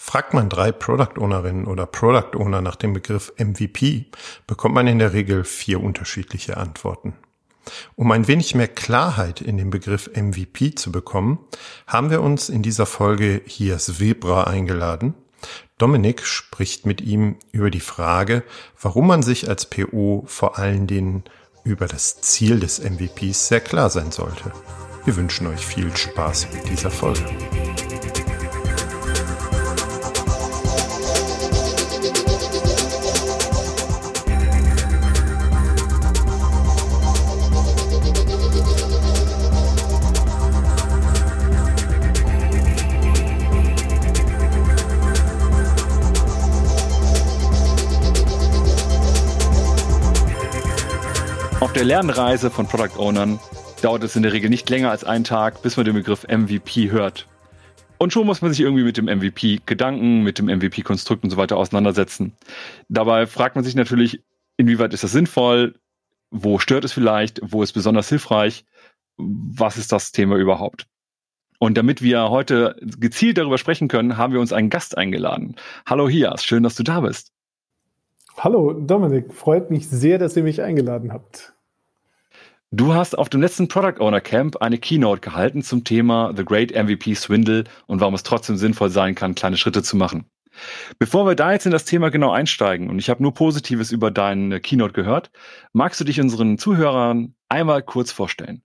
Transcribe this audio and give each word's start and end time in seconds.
Fragt 0.00 0.32
man 0.32 0.48
drei 0.48 0.70
Product 0.70 1.18
Ownerinnen 1.20 1.66
oder 1.66 1.84
Product 1.84 2.38
Owner 2.38 2.62
nach 2.62 2.76
dem 2.76 2.92
Begriff 2.92 3.32
MVP, 3.36 4.06
bekommt 4.46 4.74
man 4.76 4.86
in 4.86 5.00
der 5.00 5.12
Regel 5.12 5.42
vier 5.44 5.82
unterschiedliche 5.82 6.56
Antworten. 6.56 7.14
Um 7.96 8.10
ein 8.12 8.28
wenig 8.28 8.54
mehr 8.54 8.68
Klarheit 8.68 9.40
in 9.40 9.58
den 9.58 9.70
Begriff 9.70 10.08
MVP 10.14 10.76
zu 10.76 10.92
bekommen, 10.92 11.40
haben 11.86 12.10
wir 12.10 12.22
uns 12.22 12.48
in 12.48 12.62
dieser 12.62 12.86
Folge 12.86 13.42
Hias 13.44 14.00
Webra 14.00 14.44
eingeladen. 14.44 15.14
Dominik 15.78 16.24
spricht 16.24 16.86
mit 16.86 17.00
ihm 17.00 17.36
über 17.50 17.70
die 17.70 17.80
Frage, 17.80 18.44
warum 18.80 19.08
man 19.08 19.22
sich 19.22 19.48
als 19.48 19.66
PO 19.66 20.24
vor 20.26 20.58
allen 20.58 20.86
Dingen 20.86 21.24
über 21.64 21.86
das 21.86 22.20
Ziel 22.20 22.60
des 22.60 22.80
MVPs 22.80 23.48
sehr 23.48 23.60
klar 23.60 23.90
sein 23.90 24.12
sollte. 24.12 24.52
Wir 25.04 25.16
wünschen 25.16 25.48
euch 25.48 25.66
viel 25.66 25.94
Spaß 25.94 26.48
mit 26.52 26.68
dieser 26.68 26.90
Folge. 26.90 27.24
Der 51.78 51.84
Lernreise 51.84 52.50
von 52.50 52.66
Product 52.66 52.98
Ownern 52.98 53.38
dauert 53.82 54.02
es 54.02 54.16
in 54.16 54.24
der 54.24 54.32
Regel 54.32 54.50
nicht 54.50 54.68
länger 54.68 54.90
als 54.90 55.04
einen 55.04 55.22
Tag, 55.22 55.62
bis 55.62 55.76
man 55.76 55.86
den 55.86 55.94
Begriff 55.94 56.26
MVP 56.26 56.90
hört. 56.90 57.28
Und 57.98 58.12
schon 58.12 58.26
muss 58.26 58.42
man 58.42 58.50
sich 58.50 58.62
irgendwie 58.62 58.82
mit 58.82 58.96
dem 58.96 59.04
MVP-Gedanken, 59.04 60.24
mit 60.24 60.40
dem 60.40 60.46
MVP-Konstrukt 60.46 61.22
und 61.22 61.30
so 61.30 61.36
weiter 61.36 61.56
auseinandersetzen. 61.56 62.32
Dabei 62.88 63.28
fragt 63.28 63.54
man 63.54 63.64
sich 63.64 63.76
natürlich, 63.76 64.24
inwieweit 64.56 64.92
ist 64.92 65.04
das 65.04 65.12
sinnvoll? 65.12 65.76
Wo 66.32 66.58
stört 66.58 66.84
es 66.84 66.92
vielleicht? 66.92 67.40
Wo 67.44 67.62
ist 67.62 67.74
besonders 67.74 68.08
hilfreich? 68.08 68.64
Was 69.16 69.76
ist 69.76 69.92
das 69.92 70.10
Thema 70.10 70.34
überhaupt? 70.34 70.88
Und 71.60 71.78
damit 71.78 72.02
wir 72.02 72.28
heute 72.28 72.74
gezielt 72.80 73.38
darüber 73.38 73.58
sprechen 73.58 73.86
können, 73.86 74.16
haben 74.16 74.32
wir 74.32 74.40
uns 74.40 74.52
einen 74.52 74.68
Gast 74.68 74.98
eingeladen. 74.98 75.54
Hallo 75.86 76.08
Hias, 76.08 76.44
schön, 76.44 76.64
dass 76.64 76.74
du 76.74 76.82
da 76.82 77.02
bist. 77.02 77.30
Hallo 78.40 78.72
Dominik, 78.72 79.34
freut 79.34 79.68
mich 79.68 79.88
sehr, 79.88 80.16
dass 80.16 80.36
ihr 80.36 80.44
mich 80.44 80.62
eingeladen 80.62 81.12
habt. 81.12 81.54
Du 82.70 82.94
hast 82.94 83.18
auf 83.18 83.28
dem 83.28 83.40
letzten 83.40 83.66
Product 83.66 83.98
Owner 83.98 84.20
Camp 84.20 84.58
eine 84.62 84.78
Keynote 84.78 85.20
gehalten 85.20 85.62
zum 85.62 85.82
Thema 85.82 86.32
The 86.36 86.44
Great 86.44 86.70
MVP 86.70 87.14
Swindle 87.14 87.64
und 87.88 88.00
warum 88.00 88.14
es 88.14 88.22
trotzdem 88.22 88.56
sinnvoll 88.56 88.90
sein 88.90 89.16
kann, 89.16 89.34
kleine 89.34 89.56
Schritte 89.56 89.82
zu 89.82 89.96
machen. 89.96 90.26
Bevor 91.00 91.26
wir 91.26 91.34
da 91.34 91.50
jetzt 91.50 91.66
in 91.66 91.72
das 91.72 91.84
Thema 91.84 92.10
genau 92.10 92.30
einsteigen, 92.30 92.90
und 92.90 93.00
ich 93.00 93.10
habe 93.10 93.24
nur 93.24 93.34
Positives 93.34 93.90
über 93.90 94.12
deine 94.12 94.60
Keynote 94.60 94.92
gehört, 94.92 95.32
magst 95.72 95.98
du 95.98 96.04
dich 96.04 96.20
unseren 96.20 96.58
Zuhörern 96.58 97.34
einmal 97.48 97.82
kurz 97.82 98.12
vorstellen? 98.12 98.62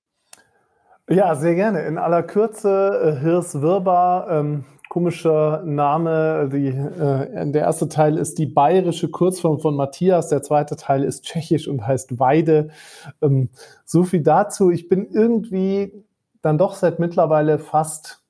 Ja, 1.09 1.33
sehr 1.33 1.55
gerne. 1.55 1.81
In 1.81 1.97
aller 1.97 2.21
Kürze, 2.21 3.17
äh, 3.17 3.21
Hirs 3.21 3.59
Wirbar, 3.61 4.29
ähm, 4.29 4.65
komischer 4.93 5.63
Name. 5.65 6.51
Die, 6.53 6.67
äh, 6.67 7.51
der 7.51 7.63
erste 7.63 7.89
Teil 7.89 8.15
ist 8.15 8.37
die 8.37 8.45
bayerische 8.45 9.09
Kurzform 9.09 9.59
von 9.59 9.75
Matthias, 9.75 10.29
der 10.29 10.43
zweite 10.43 10.75
Teil 10.75 11.03
ist 11.03 11.25
tschechisch 11.25 11.67
und 11.67 11.87
heißt 11.87 12.19
Weide. 12.19 12.69
Ähm, 13.19 13.49
so 13.85 14.03
viel 14.03 14.21
dazu. 14.21 14.69
Ich 14.69 14.89
bin 14.89 15.07
irgendwie 15.09 16.05
dann 16.43 16.59
doch 16.59 16.75
seit 16.75 16.99
mittlerweile 16.99 17.57
fast 17.57 18.21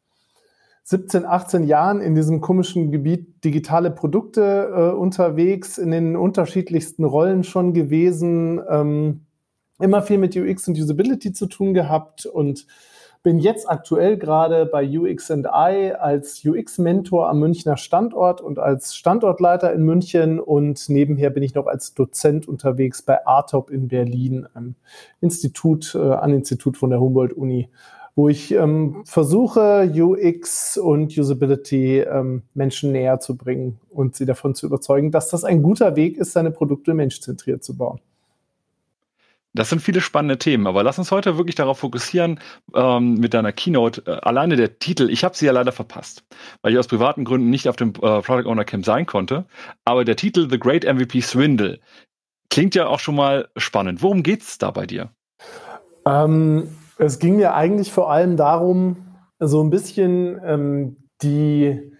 17, 0.83 1.25
18 1.25 1.63
Jahren 1.65 1.99
in 1.99 2.15
diesem 2.15 2.39
komischen 2.39 2.93
Gebiet 2.93 3.43
digitale 3.43 3.91
Produkte 3.91 4.71
äh, 4.73 4.95
unterwegs, 4.95 5.77
in 5.77 5.91
den 5.91 6.15
unterschiedlichsten 6.15 7.03
Rollen 7.03 7.43
schon 7.43 7.73
gewesen, 7.73 8.61
ähm, 8.69 9.25
immer 9.79 10.01
viel 10.01 10.17
mit 10.17 10.33
UX 10.37 10.69
und 10.69 10.79
Usability 10.79 11.33
zu 11.33 11.47
tun 11.47 11.73
gehabt 11.73 12.25
und 12.25 12.67
bin 13.23 13.39
jetzt 13.39 13.69
aktuell 13.69 14.17
gerade 14.17 14.65
bei 14.65 14.85
UX&I 14.85 15.93
als 15.97 16.45
UX-Mentor 16.45 17.29
am 17.29 17.39
Münchner 17.39 17.77
Standort 17.77 18.41
und 18.41 18.59
als 18.59 18.95
Standortleiter 18.95 19.71
in 19.73 19.83
München 19.83 20.41
und 20.41 20.89
nebenher 20.89 21.29
bin 21.29 21.41
ich 21.41 21.55
noch 21.55 21.65
als 21.65 21.93
Dozent 21.93 22.49
unterwegs 22.49 23.01
bei 23.01 23.25
ARTOP 23.25 23.71
in 23.71 23.87
Berlin, 23.87 24.45
einem 24.53 24.75
Institut, 25.21 25.95
äh, 25.95 25.99
an 25.99 26.33
Institut 26.33 26.75
von 26.75 26.89
der 26.89 26.99
Humboldt-Uni, 26.99 27.69
wo 28.15 28.27
ich 28.27 28.51
ähm, 28.51 29.03
versuche, 29.05 29.89
UX 29.95 30.77
und 30.77 31.17
Usability 31.17 31.99
ähm, 32.01 32.43
Menschen 32.53 32.91
näher 32.91 33.21
zu 33.21 33.37
bringen 33.37 33.79
und 33.89 34.17
sie 34.17 34.25
davon 34.25 34.53
zu 34.53 34.65
überzeugen, 34.65 35.11
dass 35.11 35.29
das 35.29 35.45
ein 35.45 35.63
guter 35.63 35.95
Weg 35.95 36.17
ist, 36.17 36.33
seine 36.33 36.51
Produkte 36.51 36.93
menschzentriert 36.93 37.63
zu 37.63 37.77
bauen. 37.77 38.01
Das 39.55 39.69
sind 39.69 39.81
viele 39.81 40.01
spannende 40.01 40.39
Themen, 40.39 40.65
aber 40.65 40.81
lass 40.81 40.97
uns 40.97 41.11
heute 41.11 41.37
wirklich 41.37 41.55
darauf 41.55 41.79
fokussieren 41.79 42.39
ähm, 42.73 43.15
mit 43.15 43.33
deiner 43.35 43.51
Keynote. 43.51 44.03
Äh, 44.07 44.19
alleine 44.21 44.55
der 44.55 44.79
Titel, 44.79 45.09
ich 45.09 45.23
habe 45.23 45.35
sie 45.37 45.45
ja 45.45 45.51
leider 45.51 45.71
verpasst, 45.71 46.23
weil 46.61 46.73
ich 46.73 46.79
aus 46.79 46.87
privaten 46.87 47.23
Gründen 47.23 47.49
nicht 47.49 47.69
auf 47.69 47.75
dem 47.75 47.89
äh, 47.89 48.21
Product 48.21 48.47
Owner 48.47 48.65
Camp 48.65 48.83
sein 48.83 49.05
konnte. 49.05 49.45
Aber 49.85 50.05
der 50.05 50.15
Titel 50.15 50.49
The 50.49 50.59
Great 50.59 50.85
MVP 50.85 51.21
Swindle 51.21 51.79
klingt 52.49 52.73
ja 52.73 52.87
auch 52.87 52.99
schon 52.99 53.15
mal 53.15 53.49
spannend. 53.55 54.01
Worum 54.01 54.23
geht's 54.23 54.57
da 54.57 54.71
bei 54.71 54.87
dir? 54.87 55.11
Ähm, 56.05 56.67
es 56.97 57.19
ging 57.19 57.35
mir 57.35 57.53
eigentlich 57.53 57.91
vor 57.91 58.11
allem 58.11 58.37
darum, 58.37 58.97
so 59.39 59.63
ein 59.63 59.69
bisschen 59.69 60.39
ähm, 60.43 60.97
die 61.21 61.92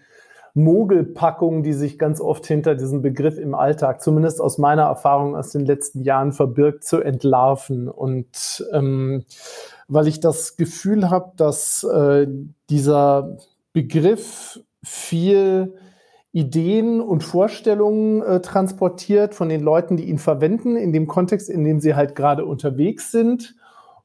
Mogelpackung, 0.54 1.64
die 1.64 1.72
sich 1.72 1.98
ganz 1.98 2.20
oft 2.20 2.46
hinter 2.46 2.76
diesem 2.76 3.02
Begriff 3.02 3.38
im 3.38 3.54
Alltag, 3.54 4.00
zumindest 4.02 4.40
aus 4.40 4.56
meiner 4.56 4.84
Erfahrung 4.84 5.34
aus 5.36 5.50
den 5.50 5.66
letzten 5.66 6.02
Jahren 6.02 6.32
verbirgt, 6.32 6.84
zu 6.84 7.00
entlarven. 7.00 7.88
Und 7.88 8.64
ähm, 8.72 9.24
weil 9.88 10.06
ich 10.06 10.20
das 10.20 10.56
Gefühl 10.56 11.10
habe, 11.10 11.32
dass 11.36 11.82
äh, 11.82 12.28
dieser 12.70 13.36
Begriff 13.72 14.60
viel 14.84 15.74
Ideen 16.30 17.00
und 17.00 17.24
Vorstellungen 17.24 18.22
äh, 18.22 18.40
transportiert 18.40 19.34
von 19.34 19.48
den 19.48 19.62
Leuten, 19.62 19.96
die 19.96 20.04
ihn 20.04 20.18
verwenden, 20.18 20.76
in 20.76 20.92
dem 20.92 21.08
Kontext, 21.08 21.50
in 21.50 21.64
dem 21.64 21.80
sie 21.80 21.94
halt 21.96 22.14
gerade 22.14 22.44
unterwegs 22.44 23.10
sind 23.10 23.56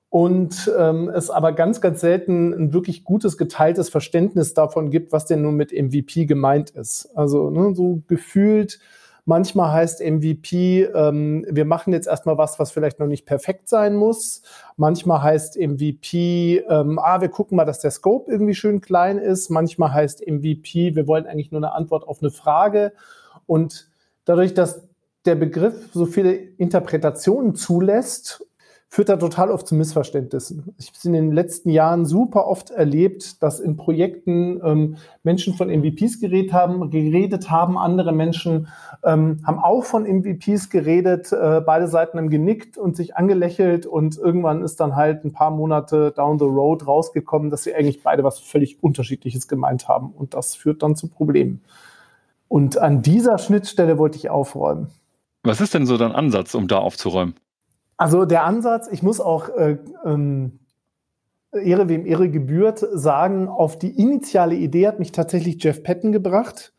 und 0.09 0.72
ähm, 0.78 1.08
es 1.09 1.30
aber 1.30 1.52
ganz, 1.53 1.81
ganz 1.81 2.02
selten 2.02 2.52
ein 2.53 2.74
wirklich 2.74 3.03
gutes 3.03 3.38
geteiltes 3.38 3.90
Verständnis 3.90 4.56
davon 4.56 4.90
gibt, 4.90 5.12
was 5.12 5.25
denn 5.25 5.44
nun 5.44 5.56
mit 5.56 5.72
MVP 5.72 6.25
gemeint 6.25 6.72
ist. 6.72 7.09
Also 7.16 7.52
ne, 7.52 7.75
so 7.75 8.02
gefühlt, 8.08 8.80
manchmal 9.25 9.72
heißt 9.72 10.02
MVP, 10.02 10.86
ähm, 10.86 11.46
wir 11.47 11.66
machen 11.66 11.94
jetzt 11.94 12.08
erstmal 12.08 12.40
was, 12.40 12.58
was 12.58 12.72
vielleicht 12.72 13.00
noch 13.00 13.06
nicht 13.06 13.28
perfekt 13.28 13.70
sein 13.70 13.96
muss. 13.96 14.42
Manchmal 14.78 15.22
heißt 15.22 15.58
MVP, 15.59 16.64
ähm, 16.68 16.97
ah, 16.97 17.22
wir 17.22 17.30
gucken 17.30 17.56
mal, 17.56 17.66
dass 17.66 17.80
der 17.80 17.91
Scope 17.91 18.31
irgendwie 18.31 18.56
schön 18.56 18.81
klein 18.81 19.20
ist. 19.20 19.52
Manchmal 19.52 19.94
heißt 19.94 20.26
MVP, 20.26 20.96
wir 20.96 21.06
wollen 21.06 21.28
eigentlich 21.28 21.52
nur 21.52 21.59
eine 21.59 21.74
Antwort 21.74 22.08
auf 22.08 22.24
eine 22.24 22.31
Frage. 22.31 22.94
Und 23.46 23.91
dadurch, 24.26 24.56
dass 24.56 24.88
der 25.26 25.36
Begriff 25.36 25.90
so 25.94 26.08
viele 26.08 26.34
Interpretationen 26.34 27.53
zulässt 27.53 28.44
führt 28.91 29.09
da 29.09 29.17
total 29.17 29.51
oft 29.51 29.67
zu 29.67 29.75
Missverständnissen. 29.75 30.73
Ich 30.79 30.88
habe 30.88 30.97
es 30.97 31.05
in 31.05 31.13
den 31.13 31.31
letzten 31.31 31.69
Jahren 31.69 32.07
super 32.07 32.47
oft 32.47 32.72
erlebt, 32.72 33.44
dass 33.44 33.59
in 33.59 33.77
Projekten 33.77 34.59
ähm, 34.63 34.97
Menschen 35.22 35.53
von 35.53 35.69
MVPs 35.69 36.19
geredet 36.19 36.53
haben, 36.53 36.89
geredet 36.89 37.51
haben, 37.51 37.78
andere 37.78 38.11
Menschen 38.11 38.67
ähm, 39.03 39.41
haben 39.45 39.59
auch 39.59 39.83
von 39.83 40.05
MVPs 40.07 40.72
geredet, 40.72 41.31
äh, 41.31 41.61
beide 41.63 41.88
Seiten 41.88 42.17
haben 42.17 42.31
genickt 42.31 42.79
und 42.79 42.97
sich 42.97 43.16
angelächelt 43.16 43.85
und 43.85 44.17
irgendwann 44.17 44.63
ist 44.63 44.79
dann 44.79 44.95
halt 44.95 45.23
ein 45.23 45.33
paar 45.33 45.51
Monate 45.51 46.11
down 46.11 46.39
the 46.39 46.45
road 46.45 46.88
rausgekommen, 46.88 47.51
dass 47.51 47.63
sie 47.63 47.75
eigentlich 47.75 48.01
beide 48.01 48.23
was 48.23 48.39
völlig 48.39 48.81
Unterschiedliches 48.83 49.47
gemeint 49.47 49.88
haben 49.88 50.11
und 50.17 50.33
das 50.33 50.55
führt 50.55 50.81
dann 50.81 50.95
zu 50.95 51.09
Problemen. 51.09 51.61
Und 52.47 52.79
an 52.79 53.03
dieser 53.03 53.37
Schnittstelle 53.37 53.99
wollte 53.99 54.17
ich 54.17 54.31
aufräumen. 54.31 54.87
Was 55.43 55.61
ist 55.61 55.75
denn 55.75 55.85
so 55.85 55.96
dein 55.97 56.11
Ansatz, 56.11 56.55
um 56.55 56.67
da 56.67 56.79
aufzuräumen? 56.79 57.35
Also 57.99 58.23
der 58.23 58.46
Ansatz, 58.46 58.87
ich 58.90 59.03
muss 59.03 59.19
auch 59.19 59.49
äh, 59.49 59.78
ähm, 60.05 60.59
Ehre 61.51 61.90
wem 61.90 62.05
Ehre 62.05 62.29
gebührt 62.29 62.79
sagen, 62.93 63.49
auf 63.49 63.78
die 63.78 63.99
initiale 63.99 64.55
Idee 64.55 64.87
hat 64.87 64.99
mich 64.99 65.11
tatsächlich 65.11 65.61
Jeff 65.61 65.84
Patton 65.84 66.13
gebracht, 66.13 66.72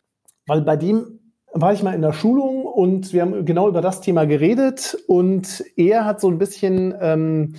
weil 0.47 0.63
bei 0.63 0.77
dem 0.77 1.21
war 1.53 1.75
ich 1.75 1.83
mal 1.83 1.95
in 1.95 2.01
der 2.01 2.15
Schulung 2.15 2.65
und 2.65 3.13
wir 3.13 3.21
haben 3.21 3.45
genau 3.45 3.69
über 3.69 3.83
das 3.83 4.01
Thema 4.01 4.25
geredet 4.25 4.97
und 5.09 5.63
er 5.77 6.07
hat 6.07 6.23
so 6.23 6.29
ein 6.31 6.39
bisschen 6.39 6.95
ähm, 6.99 7.55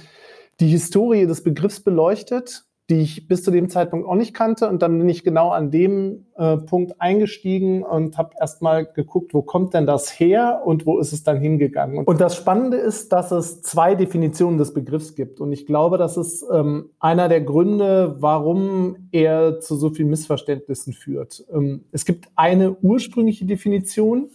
die 0.60 0.70
Historie 0.70 1.28
des 1.28 1.44
Begriffs 1.44 1.82
beleuchtet, 1.82 2.66
die 2.92 3.00
ich 3.00 3.28
bis 3.28 3.42
zu 3.42 3.52
dem 3.52 3.70
Zeitpunkt 3.70 4.06
auch 4.06 4.16
nicht 4.16 4.34
kannte. 4.34 4.68
Und 4.68 4.82
dann 4.82 4.98
bin 4.98 5.08
ich 5.08 5.24
genau 5.24 5.50
an 5.50 5.72
dem 5.72 6.26
äh, 6.36 6.58
Punkt 6.58 7.00
eingestiegen 7.00 7.84
und 7.84 8.18
habe 8.18 8.32
erstmal 8.38 8.86
geguckt, 8.86 9.34
wo 9.34 9.42
kommt 9.42 9.74
denn 9.74 9.86
das 9.86 10.20
her 10.20 10.62
und 10.66 10.86
wo 10.86 11.00
ist 11.00 11.14
es 11.14 11.24
dann 11.24 11.40
hingegangen. 11.40 12.04
Und 12.04 12.20
das 12.20 12.36
Spannende 12.36 12.76
ist, 12.76 13.14
dass 13.14 13.32
es 13.32 13.62
zwei 13.62 13.96
Definitionen 13.96 14.58
des 14.58 14.74
Begriffs 14.74 15.16
gibt. 15.16 15.40
Und 15.40 15.54
ich 15.54 15.66
glaube, 15.66 15.98
das 15.98 16.18
ist 16.18 16.46
ähm, 16.52 16.90
einer 17.00 17.30
der 17.30 17.40
Gründe, 17.40 18.18
warum 18.20 18.98
er 19.14 19.62
zu 19.62 19.78
so 19.78 19.92
vielen 19.92 20.10
Missverständnissen 20.10 20.92
führt. 20.92 21.46
Ähm, 21.54 21.86
es 21.94 22.04
gibt 22.04 22.28
eine 22.36 22.76
ursprüngliche 22.82 23.46
Definition, 23.46 24.30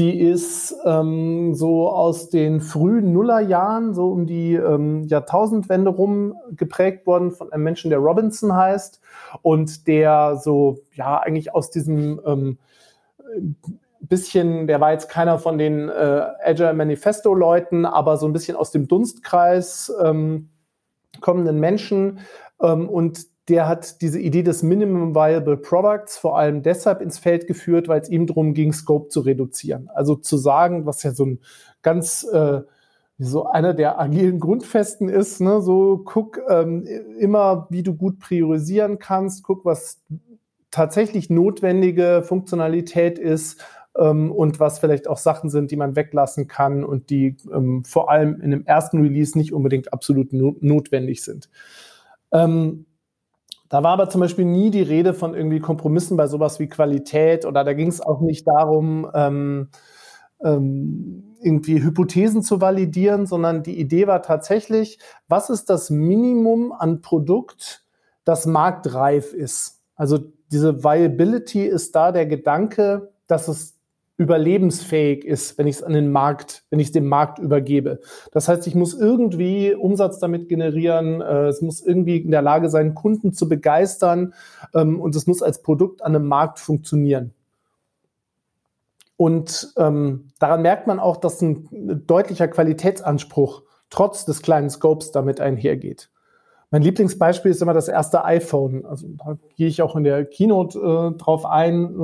die 0.00 0.18
ist 0.18 0.74
ähm, 0.86 1.54
so 1.54 1.90
aus 1.90 2.30
den 2.30 2.62
frühen 2.62 3.12
Nullerjahren, 3.12 3.92
so 3.92 4.08
um 4.08 4.26
die 4.26 4.54
ähm, 4.54 5.04
Jahrtausendwende 5.04 5.90
rum 5.90 6.34
geprägt 6.52 7.06
worden 7.06 7.32
von 7.32 7.52
einem 7.52 7.64
Menschen, 7.64 7.90
der 7.90 7.98
Robinson 7.98 8.54
heißt 8.56 9.02
und 9.42 9.86
der 9.86 10.36
so, 10.36 10.78
ja, 10.94 11.18
eigentlich 11.18 11.54
aus 11.54 11.70
diesem 11.70 12.18
ähm, 12.24 12.58
bisschen, 14.00 14.66
der 14.66 14.80
war 14.80 14.92
jetzt 14.92 15.10
keiner 15.10 15.38
von 15.38 15.58
den 15.58 15.90
äh, 15.90 16.22
Agile 16.42 16.72
Manifesto 16.72 17.34
Leuten, 17.34 17.84
aber 17.84 18.16
so 18.16 18.26
ein 18.26 18.32
bisschen 18.32 18.56
aus 18.56 18.70
dem 18.70 18.88
Dunstkreis 18.88 19.92
ähm, 20.02 20.48
kommenden 21.20 21.60
Menschen 21.60 22.20
ähm, 22.62 22.88
und 22.88 23.26
der 23.48 23.66
hat 23.68 24.00
diese 24.00 24.20
Idee 24.20 24.42
des 24.42 24.62
Minimum 24.62 25.14
Viable 25.14 25.56
Products 25.56 26.16
vor 26.18 26.38
allem 26.38 26.62
deshalb 26.62 27.00
ins 27.00 27.18
Feld 27.18 27.46
geführt, 27.46 27.88
weil 27.88 28.00
es 28.00 28.08
ihm 28.08 28.26
darum 28.26 28.54
ging, 28.54 28.72
Scope 28.72 29.08
zu 29.08 29.20
reduzieren. 29.20 29.88
Also 29.94 30.14
zu 30.14 30.36
sagen, 30.36 30.86
was 30.86 31.02
ja 31.02 31.12
so 31.12 31.24
ein 31.24 31.40
ganz 31.82 32.24
äh, 32.32 32.60
so 33.22 33.44
einer 33.44 33.74
der 33.74 34.00
agilen 34.00 34.40
Grundfesten 34.40 35.10
ist, 35.10 35.40
ne? 35.40 35.60
so 35.60 36.00
guck 36.04 36.40
ähm, 36.48 36.86
immer, 37.18 37.66
wie 37.68 37.82
du 37.82 37.94
gut 37.94 38.18
priorisieren 38.18 38.98
kannst, 38.98 39.42
guck, 39.42 39.66
was 39.66 40.00
tatsächlich 40.70 41.28
notwendige 41.28 42.22
Funktionalität 42.24 43.18
ist 43.18 43.62
ähm, 43.96 44.32
und 44.32 44.58
was 44.58 44.78
vielleicht 44.78 45.06
auch 45.06 45.18
Sachen 45.18 45.50
sind, 45.50 45.70
die 45.70 45.76
man 45.76 45.96
weglassen 45.96 46.46
kann 46.46 46.82
und 46.82 47.10
die 47.10 47.36
ähm, 47.52 47.84
vor 47.84 48.10
allem 48.10 48.40
in 48.40 48.52
dem 48.52 48.64
ersten 48.64 49.02
Release 49.02 49.36
nicht 49.36 49.52
unbedingt 49.52 49.92
absolut 49.92 50.32
no 50.32 50.56
notwendig 50.60 51.22
sind. 51.22 51.50
Ähm, 52.32 52.86
da 53.70 53.84
war 53.84 53.92
aber 53.92 54.10
zum 54.10 54.20
Beispiel 54.20 54.44
nie 54.44 54.70
die 54.70 54.82
Rede 54.82 55.14
von 55.14 55.32
irgendwie 55.32 55.60
Kompromissen 55.60 56.16
bei 56.16 56.26
sowas 56.26 56.58
wie 56.58 56.68
Qualität 56.68 57.46
oder 57.46 57.64
da 57.64 57.72
ging 57.72 57.86
es 57.86 58.00
auch 58.00 58.20
nicht 58.20 58.46
darum, 58.46 59.08
ähm, 59.14 59.68
ähm, 60.42 61.36
irgendwie 61.40 61.82
Hypothesen 61.82 62.42
zu 62.42 62.60
validieren, 62.60 63.26
sondern 63.26 63.62
die 63.62 63.78
Idee 63.78 64.08
war 64.08 64.22
tatsächlich, 64.22 64.98
was 65.28 65.50
ist 65.50 65.70
das 65.70 65.88
Minimum 65.88 66.72
an 66.72 67.00
Produkt, 67.00 67.84
das 68.24 68.44
marktreif 68.44 69.32
ist? 69.32 69.80
Also 69.94 70.18
diese 70.50 70.82
Viability 70.82 71.64
ist 71.64 71.94
da 71.94 72.10
der 72.10 72.26
Gedanke, 72.26 73.12
dass 73.28 73.46
es 73.46 73.79
überlebensfähig 74.20 75.24
ist, 75.24 75.56
wenn 75.56 75.66
ich 75.66 75.76
es 75.76 75.82
an 75.82 75.94
den 75.94 76.12
Markt, 76.12 76.64
wenn 76.68 76.78
ich 76.78 76.88
es 76.88 76.92
dem 76.92 77.08
Markt 77.08 77.38
übergebe. 77.38 78.00
Das 78.32 78.48
heißt, 78.48 78.66
ich 78.66 78.74
muss 78.74 78.92
irgendwie 78.92 79.72
Umsatz 79.72 80.18
damit 80.18 80.50
generieren, 80.50 81.22
äh, 81.22 81.46
es 81.46 81.62
muss 81.62 81.80
irgendwie 81.80 82.18
in 82.18 82.30
der 82.30 82.42
Lage 82.42 82.68
sein, 82.68 82.94
Kunden 82.94 83.32
zu 83.32 83.48
begeistern 83.48 84.34
ähm, 84.74 85.00
und 85.00 85.16
es 85.16 85.26
muss 85.26 85.42
als 85.42 85.62
Produkt 85.62 86.02
an 86.02 86.14
einem 86.14 86.26
Markt 86.26 86.58
funktionieren. 86.58 87.32
Und 89.16 89.72
ähm, 89.78 90.28
daran 90.38 90.60
merkt 90.60 90.86
man 90.86 91.00
auch, 91.00 91.16
dass 91.16 91.40
ein 91.40 91.66
deutlicher 92.06 92.48
Qualitätsanspruch 92.48 93.62
trotz 93.88 94.26
des 94.26 94.42
kleinen 94.42 94.68
Scopes 94.68 95.12
damit 95.12 95.40
einhergeht. 95.40 96.10
Mein 96.70 96.82
Lieblingsbeispiel 96.82 97.50
ist 97.50 97.62
immer 97.62 97.74
das 97.74 97.88
erste 97.88 98.24
iPhone. 98.24 98.84
Also 98.84 99.08
da 99.16 99.38
gehe 99.56 99.66
ich 99.66 99.82
auch 99.82 99.96
in 99.96 100.04
der 100.04 100.24
Keynote 100.24 100.78
äh, 100.78 101.18
drauf 101.18 101.44
ein. 101.46 101.96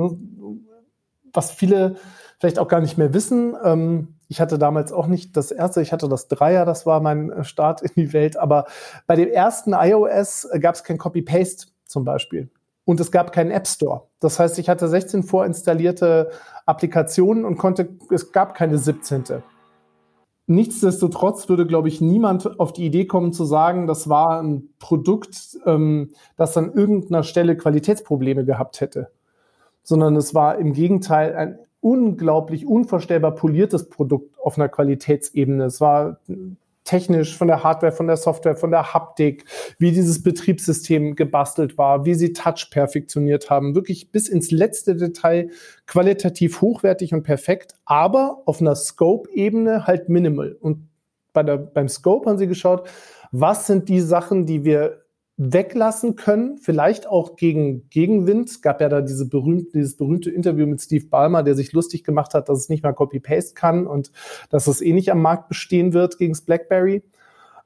Was 1.37 1.51
viele 1.51 1.97
vielleicht 2.39 2.57
auch 2.57 2.67
gar 2.67 2.81
nicht 2.81 2.97
mehr 2.97 3.13
wissen. 3.13 3.55
Ähm, 3.63 4.15
ich 4.27 4.41
hatte 4.41 4.57
damals 4.57 4.91
auch 4.91 5.05
nicht 5.05 5.37
das 5.37 5.51
erste, 5.51 5.83
ich 5.83 5.93
hatte 5.93 6.09
das 6.09 6.27
Dreier, 6.27 6.65
das 6.65 6.87
war 6.87 6.99
mein 6.99 7.31
äh, 7.31 7.43
Start 7.43 7.83
in 7.83 7.91
die 7.95 8.11
Welt. 8.11 8.37
Aber 8.37 8.65
bei 9.05 9.15
dem 9.15 9.29
ersten 9.29 9.73
iOS 9.73 10.45
äh, 10.45 10.59
gab 10.59 10.73
es 10.73 10.83
kein 10.83 10.97
Copy-Paste 10.97 11.67
zum 11.85 12.05
Beispiel. 12.05 12.49
Und 12.85 12.99
es 12.99 13.11
gab 13.11 13.33
keinen 13.33 13.51
App 13.51 13.67
Store. 13.67 14.07
Das 14.19 14.39
heißt, 14.39 14.57
ich 14.57 14.67
hatte 14.67 14.87
16 14.87 15.21
vorinstallierte 15.21 16.31
Applikationen 16.65 17.45
und 17.45 17.57
konnte, 17.57 17.87
es 18.09 18.31
gab 18.31 18.55
keine 18.55 18.79
17. 18.79 19.43
Nichtsdestotrotz 20.47 21.49
würde, 21.49 21.67
glaube 21.67 21.89
ich, 21.89 22.01
niemand 22.01 22.59
auf 22.59 22.73
die 22.73 22.87
Idee 22.87 23.05
kommen 23.05 23.31
zu 23.31 23.45
sagen, 23.45 23.85
das 23.85 24.09
war 24.09 24.41
ein 24.41 24.69
Produkt, 24.79 25.59
ähm, 25.67 26.13
das 26.35 26.57
an 26.57 26.73
irgendeiner 26.73 27.21
Stelle 27.21 27.55
Qualitätsprobleme 27.55 28.43
gehabt 28.43 28.81
hätte 28.81 29.11
sondern 29.87 30.17
es 30.17 30.35
war 30.35 30.57
im 30.57 30.73
Gegenteil 30.73 31.33
ein 31.33 31.59
unglaublich 31.79 32.67
unvorstellbar 32.67 33.35
poliertes 33.35 33.87
Produkt 33.87 34.37
auf 34.37 34.57
einer 34.57 34.67
Qualitätsebene. 34.67 35.63
Es 35.63 35.79
war 35.79 36.19
technisch 36.83 37.37
von 37.37 37.47
der 37.47 37.63
Hardware, 37.63 37.93
von 37.93 38.07
der 38.07 38.17
Software, 38.17 38.57
von 38.57 38.71
der 38.71 38.93
Haptik, 38.93 39.45
wie 39.79 39.93
dieses 39.93 40.23
Betriebssystem 40.23 41.15
gebastelt 41.15 41.77
war, 41.77 42.03
wie 42.03 42.15
sie 42.15 42.33
Touch 42.33 42.67
perfektioniert 42.69 43.49
haben, 43.49 43.75
wirklich 43.75 44.11
bis 44.11 44.27
ins 44.27 44.51
letzte 44.51 44.97
Detail 44.97 45.51
qualitativ 45.85 46.59
hochwertig 46.59 47.13
und 47.13 47.23
perfekt, 47.23 47.73
aber 47.85 48.41
auf 48.45 48.59
einer 48.59 48.75
Scope-Ebene 48.75 49.87
halt 49.87 50.09
minimal. 50.09 50.57
Und 50.59 50.89
bei 51.31 51.43
der, 51.43 51.55
beim 51.55 51.87
Scope 51.87 52.29
haben 52.29 52.37
sie 52.37 52.47
geschaut, 52.47 52.89
was 53.31 53.67
sind 53.67 53.87
die 53.87 54.01
Sachen, 54.01 54.45
die 54.45 54.65
wir 54.65 55.06
weglassen 55.37 56.15
können, 56.15 56.57
vielleicht 56.57 57.07
auch 57.07 57.35
gegen 57.35 57.87
Gegenwind. 57.89 58.49
Es 58.49 58.61
gab 58.63 58.81
ja 58.81 58.89
da 58.89 59.01
diese 59.01 59.29
berühmte, 59.29 59.71
dieses 59.73 59.95
berühmte 59.95 60.31
Interview 60.31 60.65
mit 60.65 60.81
Steve 60.81 61.05
Ballmer, 61.05 61.43
der 61.43 61.53
sich 61.53 61.73
lustig 61.73 62.03
gemacht 62.03 62.33
hat, 62.33 62.49
dass 62.49 62.57
es 62.57 62.69
nicht 62.69 62.81
mehr 62.83 62.93
Copy-Paste 62.93 63.53
kann 63.53 63.85
und 63.85 64.11
dass 64.49 64.65
es 64.65 64.81
eh 64.81 64.93
nicht 64.93 65.11
am 65.11 65.21
Markt 65.21 65.47
bestehen 65.47 65.93
wird 65.93 66.17
gegen 66.17 66.35
BlackBerry. 66.45 67.03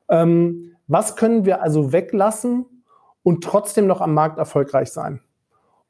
Ähm, 0.10 0.76
was 0.88 1.16
können 1.16 1.46
wir 1.46 1.62
also 1.62 1.94
weglassen 1.94 2.66
und 3.24 3.44
trotzdem 3.44 3.88
noch 3.88 4.02
am 4.02 4.14
Markt 4.14 4.38
erfolgreich 4.38 4.92
sein? 4.92 5.22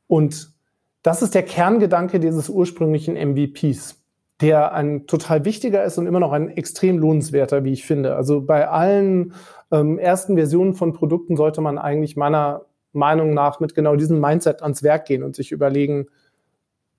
Und 0.06 0.54
das 1.02 1.24
ist 1.24 1.34
der 1.34 1.44
Kerngedanke 1.44 2.20
dieses 2.20 2.48
ursprünglichen 2.48 3.16
MVPs 3.16 4.01
der 4.42 4.74
ein 4.74 5.06
total 5.08 5.46
wichtiger 5.46 5.84
ist 5.84 5.98
und 5.98 6.08
immer 6.08 6.20
noch 6.20 6.32
ein 6.32 6.50
extrem 6.50 6.98
lohnenswerter, 6.98 7.64
wie 7.64 7.74
ich 7.74 7.86
finde. 7.86 8.16
Also 8.16 8.42
bei 8.42 8.68
allen 8.68 9.34
ähm, 9.72 10.00
ersten 10.00 10.36
Versionen 10.36 10.74
von 10.74 10.94
Produkten 10.94 11.38
sollte 11.38 11.62
man 11.62 11.78
eigentlich 11.78 12.16
meiner 12.16 12.66
Meinung 12.94 13.34
nach 13.34 13.60
mit 13.60 13.76
genau 13.76 13.96
diesem 13.96 14.20
Mindset 14.20 14.62
ans 14.64 14.84
Werk 14.84 15.06
gehen 15.06 15.24
und 15.24 15.36
sich 15.36 15.52
überlegen, 15.52 16.08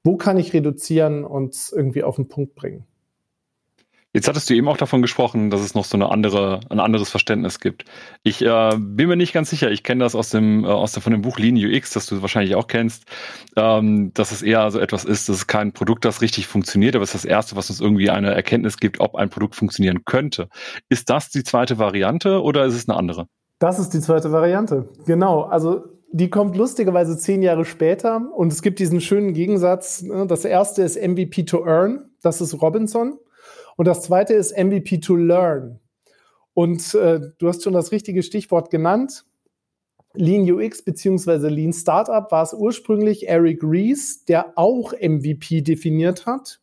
wo 0.05 0.17
kann 0.17 0.39
ich 0.39 0.53
reduzieren 0.53 1.25
und 1.25 1.71
irgendwie 1.75 2.03
auf 2.03 2.17
den 2.17 2.29
Punkt 2.29 2.55
bringen. 2.55 2.87
Jetzt 4.14 4.29
hattest 4.29 4.50
du 4.50 4.55
eben 4.55 4.69
auch 4.69 4.76
davon 4.76 5.00
gesprochen, 5.00 5.49
dass 5.49 5.62
es 5.62 5.75
noch 5.75 5.87
so 5.87 5.97
eine 5.97 6.11
andere, 6.11 6.61
ein 6.69 6.81
anderes 6.81 7.09
Verständnis 7.09 7.61
gibt. 7.61 7.87
Ich 8.23 8.43
äh, 8.43 8.76
bin 8.76 9.09
mir 9.09 9.17
nicht 9.17 9.32
ganz 9.32 9.49
sicher. 9.49 9.70
Ich 9.70 9.82
kenne 9.82 10.05
das 10.05 10.14
aus 10.14 10.29
dem, 10.29 10.64
äh, 10.64 10.69
aus 10.69 10.93
dem 10.93 11.03
von 11.03 11.12
dem 11.12 11.23
Buch 11.23 11.38
Lean 11.38 11.56
UX, 11.56 11.93
das 11.93 12.06
du 12.06 12.20
wahrscheinlich 12.20 12.55
auch 12.55 12.67
kennst, 12.67 13.05
ähm, 13.56 14.12
dass 14.12 14.31
es 14.31 14.43
eher 14.43 14.70
so 14.70 14.81
etwas 14.81 15.05
ist, 15.05 15.31
dass 15.31 15.37
es 15.37 15.47
kein 15.47 15.73
Produkt, 15.73 16.05
das 16.05 16.20
richtig 16.20 16.46
funktioniert, 16.46 16.94
aber 16.94 17.05
es 17.05 17.15
ist 17.15 17.25
das 17.25 17.31
erste, 17.31 17.56
was 17.56 17.70
uns 17.70 17.81
irgendwie 17.81 18.10
eine 18.10 18.34
Erkenntnis 18.34 18.77
gibt, 18.77 19.01
ob 19.01 19.15
ein 19.15 19.31
Produkt 19.31 19.55
funktionieren 19.55 20.05
könnte. 20.05 20.48
Ist 20.91 21.08
das 21.08 21.31
die 21.31 21.43
zweite 21.43 21.79
Variante 21.79 22.43
oder 22.43 22.67
ist 22.67 22.75
es 22.75 22.89
eine 22.89 22.98
andere? 22.98 23.29
Das 23.58 23.79
ist 23.79 23.91
die 23.91 24.01
zweite 24.01 24.31
Variante. 24.31 24.89
Genau. 25.06 25.43
Also 25.43 25.84
die 26.13 26.29
kommt 26.29 26.56
lustigerweise 26.56 27.17
zehn 27.17 27.41
Jahre 27.41 27.65
später 27.65 28.20
und 28.37 28.53
es 28.53 28.60
gibt 28.60 28.79
diesen 28.79 29.01
schönen 29.01 29.32
Gegensatz. 29.32 30.03
Ne? 30.03 30.27
Das 30.27 30.44
erste 30.44 30.82
ist 30.82 31.01
MVP 31.01 31.44
to 31.44 31.65
Earn. 31.65 32.10
Das 32.22 32.43
ist 32.43 32.60
Robinson. 32.60 33.19
Und 33.76 33.86
das 33.86 34.02
zweite 34.02 34.34
ist 34.34 34.56
MVP 34.56 34.98
to 34.98 35.17
Learn. 35.17 35.81
Und 36.55 36.94
äh, 36.94 37.20
du 37.38 37.48
hast 37.48 37.62
schon 37.62 37.72
das 37.72 37.93
richtige 37.93 38.22
Stichwort 38.22 38.70
genannt. 38.70 39.24
Lean 40.14 40.50
UX 40.50 40.82
beziehungsweise 40.82 41.48
Lean 41.48 41.72
Startup 41.72 42.31
war 42.31 42.43
es 42.43 42.52
ursprünglich 42.52 43.29
Eric 43.29 43.62
Rees, 43.62 44.24
der 44.26 44.52
auch 44.56 44.93
MVP 44.93 45.62
definiert 45.62 46.26
hat, 46.26 46.60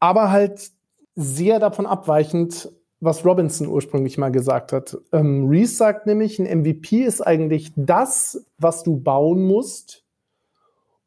aber 0.00 0.30
halt 0.30 0.70
sehr 1.14 1.58
davon 1.58 1.84
abweichend, 1.84 2.72
was 3.00 3.26
Robinson 3.26 3.66
ursprünglich 3.66 4.16
mal 4.16 4.30
gesagt 4.30 4.72
hat. 4.72 4.96
Ähm, 5.12 5.48
Rees 5.48 5.76
sagt 5.76 6.06
nämlich, 6.06 6.38
ein 6.38 6.60
MVP 6.60 7.02
ist 7.02 7.20
eigentlich 7.20 7.72
das, 7.76 8.46
was 8.56 8.82
du 8.82 8.96
bauen 8.96 9.44
musst, 9.44 10.04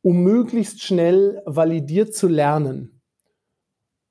um 0.03 0.21
möglichst 0.21 0.81
schnell 0.81 1.41
validiert 1.45 2.13
zu 2.13 2.27
lernen 2.27 3.00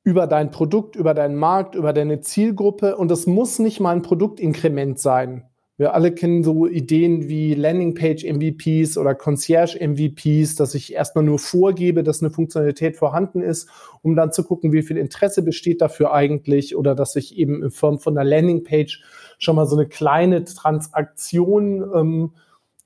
über 0.02 0.26
dein 0.26 0.50
Produkt, 0.50 0.96
über 0.96 1.14
deinen 1.14 1.36
Markt, 1.36 1.74
über 1.74 1.92
deine 1.92 2.20
Zielgruppe. 2.20 2.96
Und 2.96 3.10
es 3.10 3.26
muss 3.26 3.58
nicht 3.58 3.80
mal 3.80 3.94
ein 3.94 4.02
Produktinkrement 4.02 4.98
sein. 4.98 5.44
Wir 5.80 5.94
alle 5.94 6.12
kennen 6.12 6.44
so 6.44 6.66
Ideen 6.66 7.30
wie 7.30 7.54
Landingpage-MVPs 7.54 8.98
oder 8.98 9.14
Concierge-MVPs, 9.14 10.54
dass 10.54 10.74
ich 10.74 10.92
erstmal 10.92 11.24
nur 11.24 11.38
vorgebe, 11.38 12.02
dass 12.02 12.20
eine 12.20 12.30
Funktionalität 12.30 12.98
vorhanden 12.98 13.40
ist, 13.40 13.66
um 14.02 14.14
dann 14.14 14.30
zu 14.30 14.44
gucken, 14.44 14.74
wie 14.74 14.82
viel 14.82 14.98
Interesse 14.98 15.42
besteht 15.42 15.80
dafür 15.80 16.12
eigentlich 16.12 16.76
oder 16.76 16.94
dass 16.94 17.16
ich 17.16 17.38
eben 17.38 17.62
in 17.62 17.70
Form 17.70 17.98
von 17.98 18.18
einer 18.18 18.28
Landingpage 18.28 19.02
schon 19.38 19.56
mal 19.56 19.64
so 19.64 19.74
eine 19.74 19.88
kleine 19.88 20.44
Transaktion 20.44 21.82
ähm, 21.94 22.32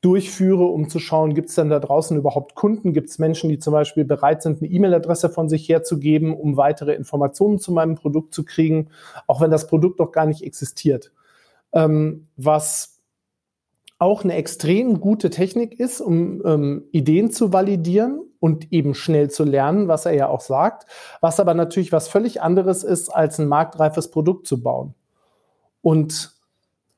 durchführe, 0.04 0.64
um 0.64 0.90
zu 0.90 0.98
schauen, 0.98 1.32
gibt 1.32 1.48
es 1.48 1.54
denn 1.54 1.70
da 1.70 1.78
draußen 1.78 2.14
überhaupt 2.16 2.54
Kunden? 2.54 2.92
Gibt 2.92 3.08
es 3.08 3.18
Menschen, 3.18 3.48
die 3.48 3.58
zum 3.58 3.72
Beispiel 3.72 4.04
bereit 4.04 4.42
sind, 4.42 4.60
eine 4.60 4.70
E-Mail-Adresse 4.70 5.30
von 5.30 5.48
sich 5.48 5.66
herzugeben, 5.66 6.34
um 6.34 6.58
weitere 6.58 6.92
Informationen 6.92 7.58
zu 7.58 7.72
meinem 7.72 7.94
Produkt 7.94 8.34
zu 8.34 8.44
kriegen, 8.44 8.90
auch 9.26 9.40
wenn 9.40 9.50
das 9.50 9.66
Produkt 9.66 9.98
noch 9.98 10.12
gar 10.12 10.26
nicht 10.26 10.42
existiert. 10.42 11.10
Ähm, 11.72 12.28
was 12.36 13.00
auch 13.98 14.24
eine 14.24 14.34
extrem 14.34 15.00
gute 15.00 15.30
Technik 15.30 15.80
ist, 15.80 16.02
um 16.02 16.44
ähm, 16.44 16.84
Ideen 16.92 17.30
zu 17.30 17.54
validieren 17.54 18.20
und 18.40 18.70
eben 18.72 18.94
schnell 18.94 19.30
zu 19.30 19.44
lernen, 19.44 19.88
was 19.88 20.04
er 20.04 20.12
ja 20.12 20.28
auch 20.28 20.42
sagt, 20.42 20.86
was 21.22 21.40
aber 21.40 21.54
natürlich 21.54 21.92
was 21.92 22.08
völlig 22.08 22.42
anderes 22.42 22.84
ist, 22.84 23.08
als 23.08 23.38
ein 23.38 23.48
marktreifes 23.48 24.10
Produkt 24.10 24.46
zu 24.46 24.62
bauen. 24.62 24.94
Und 25.80 26.33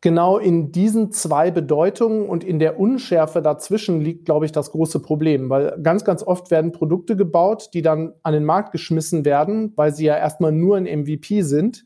genau 0.07 0.39
in 0.39 0.71
diesen 0.71 1.11
zwei 1.11 1.51
Bedeutungen 1.51 2.29
und 2.29 2.45
in 2.45 2.61
der 2.61 2.79
Unschärfe 2.79 3.43
dazwischen 3.43 4.01
liegt, 4.01 4.25
glaube 4.25 4.47
ich, 4.47 4.53
das 4.53 4.71
große 4.71 5.01
Problem, 5.01 5.51
weil 5.51 5.77
ganz, 5.83 6.05
ganz 6.05 6.23
oft 6.23 6.53
werden 6.53 6.71
Produkte 6.71 7.17
gebaut, 7.17 7.71
die 7.75 7.83
dann 7.83 8.13
an 8.23 8.33
den 8.33 8.45
Markt 8.45 8.71
geschmissen 8.71 9.25
werden, 9.25 9.73
weil 9.75 9.93
sie 9.93 10.05
ja 10.05 10.17
erstmal 10.17 10.53
nur 10.53 10.77
ein 10.77 10.85
MVP 10.85 11.43
sind, 11.43 11.85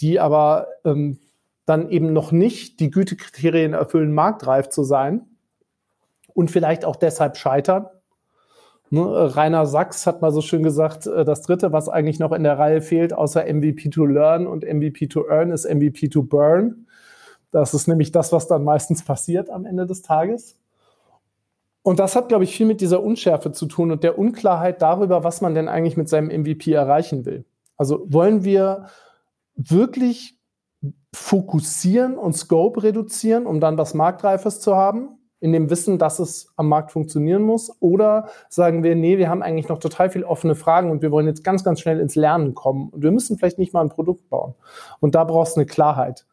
die 0.00 0.18
aber 0.18 0.68
ähm, 0.86 1.18
dann 1.66 1.90
eben 1.90 2.14
noch 2.14 2.32
nicht 2.32 2.80
die 2.80 2.90
Gütekriterien 2.90 3.74
erfüllen, 3.74 4.14
marktreif 4.14 4.70
zu 4.70 4.82
sein 4.82 5.26
und 6.32 6.50
vielleicht 6.50 6.86
auch 6.86 6.96
deshalb 6.96 7.36
scheitern. 7.36 7.84
Ne, 8.88 9.36
Rainer 9.36 9.66
Sachs 9.66 10.06
hat 10.06 10.22
mal 10.22 10.32
so 10.32 10.40
schön 10.40 10.62
gesagt, 10.62 11.06
äh, 11.06 11.22
das 11.26 11.42
dritte, 11.42 11.70
was 11.70 11.90
eigentlich 11.90 12.18
noch 12.18 12.32
in 12.32 12.44
der 12.44 12.58
Reihe 12.58 12.80
fehlt, 12.80 13.12
außer 13.12 13.44
MVP 13.44 13.90
to 13.90 14.06
learn 14.06 14.46
und 14.46 14.64
MVP 14.64 15.08
to 15.08 15.28
earn, 15.28 15.50
ist 15.50 15.68
MVP 15.68 16.08
to 16.08 16.22
burn. 16.22 16.86
Das 17.50 17.74
ist 17.74 17.88
nämlich 17.88 18.12
das, 18.12 18.32
was 18.32 18.46
dann 18.46 18.64
meistens 18.64 19.04
passiert 19.04 19.50
am 19.50 19.64
Ende 19.64 19.86
des 19.86 20.02
Tages. 20.02 20.56
Und 21.82 22.00
das 22.00 22.16
hat, 22.16 22.28
glaube 22.28 22.44
ich, 22.44 22.54
viel 22.54 22.66
mit 22.66 22.80
dieser 22.80 23.02
Unschärfe 23.02 23.52
zu 23.52 23.66
tun 23.66 23.90
und 23.90 24.02
der 24.04 24.18
Unklarheit 24.18 24.82
darüber, 24.82 25.24
was 25.24 25.40
man 25.40 25.54
denn 25.54 25.68
eigentlich 25.68 25.96
mit 25.96 26.08
seinem 26.08 26.28
MVP 26.28 26.72
erreichen 26.72 27.24
will. 27.24 27.46
Also 27.76 28.04
wollen 28.08 28.44
wir 28.44 28.88
wirklich 29.56 30.38
fokussieren 31.14 32.18
und 32.18 32.36
Scope 32.36 32.82
reduzieren, 32.82 33.46
um 33.46 33.60
dann 33.60 33.78
was 33.78 33.94
Marktreifes 33.94 34.60
zu 34.60 34.76
haben, 34.76 35.18
in 35.40 35.52
dem 35.52 35.70
Wissen, 35.70 35.98
dass 35.98 36.18
es 36.18 36.52
am 36.56 36.68
Markt 36.68 36.92
funktionieren 36.92 37.42
muss? 37.42 37.72
Oder 37.80 38.28
sagen 38.48 38.82
wir, 38.82 38.94
nee, 38.94 39.18
wir 39.18 39.28
haben 39.28 39.42
eigentlich 39.42 39.68
noch 39.68 39.78
total 39.78 40.10
viel 40.10 40.24
offene 40.24 40.56
Fragen 40.56 40.90
und 40.90 41.00
wir 41.00 41.10
wollen 41.10 41.26
jetzt 41.26 41.44
ganz, 41.44 41.64
ganz 41.64 41.80
schnell 41.80 42.00
ins 42.00 42.16
Lernen 42.16 42.54
kommen 42.54 42.90
und 42.90 43.02
wir 43.02 43.12
müssen 43.12 43.38
vielleicht 43.38 43.58
nicht 43.58 43.72
mal 43.72 43.80
ein 43.80 43.88
Produkt 43.88 44.28
bauen. 44.28 44.54
Und 45.00 45.14
da 45.14 45.24
brauchst 45.24 45.56
du 45.56 45.60
eine 45.60 45.66
Klarheit 45.66 46.26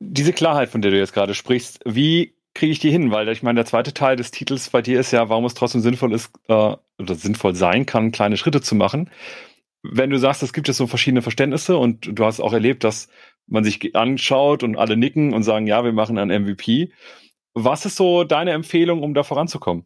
diese 0.00 0.32
Klarheit, 0.32 0.70
von 0.70 0.82
der 0.82 0.90
du 0.90 0.98
jetzt 0.98 1.12
gerade 1.12 1.34
sprichst, 1.34 1.80
wie 1.84 2.34
kriege 2.54 2.72
ich 2.72 2.78
die 2.80 2.90
hin? 2.90 3.12
Weil 3.12 3.28
ich 3.28 3.42
meine, 3.42 3.58
der 3.58 3.66
zweite 3.66 3.94
Teil 3.94 4.16
des 4.16 4.30
Titels 4.30 4.70
bei 4.70 4.82
dir 4.82 4.98
ist 4.98 5.12
ja, 5.12 5.28
warum 5.28 5.44
es 5.44 5.54
trotzdem 5.54 5.82
sinnvoll 5.82 6.12
ist 6.12 6.32
äh, 6.48 6.74
oder 6.98 7.14
sinnvoll 7.14 7.54
sein 7.54 7.86
kann, 7.86 8.10
kleine 8.10 8.36
Schritte 8.36 8.60
zu 8.60 8.74
machen. 8.74 9.10
Wenn 9.82 10.10
du 10.10 10.18
sagst, 10.18 10.42
es 10.42 10.52
gibt 10.52 10.68
jetzt 10.68 10.78
so 10.78 10.86
verschiedene 10.86 11.22
Verständnisse 11.22 11.76
und 11.76 12.18
du 12.18 12.24
hast 12.24 12.40
auch 12.40 12.52
erlebt, 12.52 12.82
dass 12.84 13.08
man 13.46 13.64
sich 13.64 13.94
anschaut 13.94 14.62
und 14.62 14.76
alle 14.76 14.96
nicken 14.96 15.32
und 15.32 15.42
sagen, 15.42 15.66
ja, 15.66 15.84
wir 15.84 15.92
machen 15.92 16.18
einen 16.18 16.44
MVP. 16.44 16.92
Was 17.54 17.86
ist 17.86 17.96
so 17.96 18.24
deine 18.24 18.52
Empfehlung, 18.52 19.02
um 19.02 19.14
da 19.14 19.22
voranzukommen? 19.22 19.84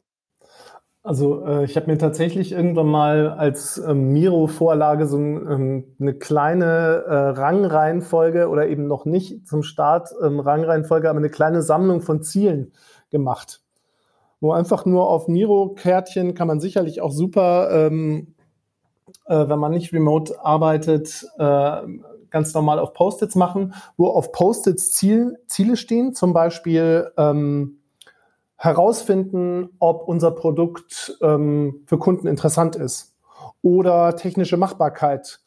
Also 1.05 1.45
äh, 1.45 1.65
ich 1.65 1.77
habe 1.77 1.91
mir 1.91 1.99
tatsächlich 1.99 2.53
irgendwann 2.53 2.87
mal 2.87 3.29
als 3.29 3.77
ähm, 3.77 4.15
Miro-Vorlage 4.15 5.07
so 5.07 5.19
ähm, 5.19 5.85
eine 6.01 6.15
kleine 6.15 7.05
äh, 7.07 7.15
Rangreihenfolge 7.15 8.49
oder 8.49 8.69
eben 8.69 8.87
noch 8.87 9.05
nicht 9.05 9.47
zum 9.47 9.63
Start 9.63 10.09
ähm, 10.23 10.41
Rangreihenfolge, 10.41 11.11
aber 11.11 11.19
eine 11.19 11.29
kleine 11.29 11.61
Sammlung 11.61 12.01
von 12.01 12.23
Zielen 12.23 12.73
gemacht. 13.11 13.61
Wo 14.41 14.53
einfach 14.53 14.87
nur 14.87 15.11
auf 15.11 15.29
Miro-Kärtchen 15.29 16.35
kann 16.35 16.49
man 16.49 16.59
sicherlich 16.59 17.03
auch 17.03 17.13
super, 17.13 17.69
ähm, 17.71 18.35
äh, 19.27 19.47
wenn 19.47 19.59
man 19.59 19.73
nicht 19.73 19.93
remote 19.93 20.43
arbeitet, 20.43 21.27
äh, 21.37 21.83
ganz 22.31 22.55
normal 22.55 22.79
auf 22.79 22.95
Post-its 22.95 23.35
machen, 23.35 23.75
wo 23.99 24.09
auf 24.09 24.33
Post-its 24.33 24.93
Ziel, 24.93 25.37
Ziele 25.49 25.77
stehen, 25.77 26.15
zum 26.15 26.33
Beispiel 26.33 27.13
ähm, 27.19 27.81
herausfinden, 28.65 29.69
ob 29.79 30.09
unser 30.09 30.31
Produkt 30.31 31.19
ähm, 31.21 31.83
für 31.87 31.99
Kunden 31.99 32.27
interessant 32.27 32.77
ist 32.77 33.15
oder 33.61 34.17
technische 34.17 34.57
Machbarkeit 34.57 35.41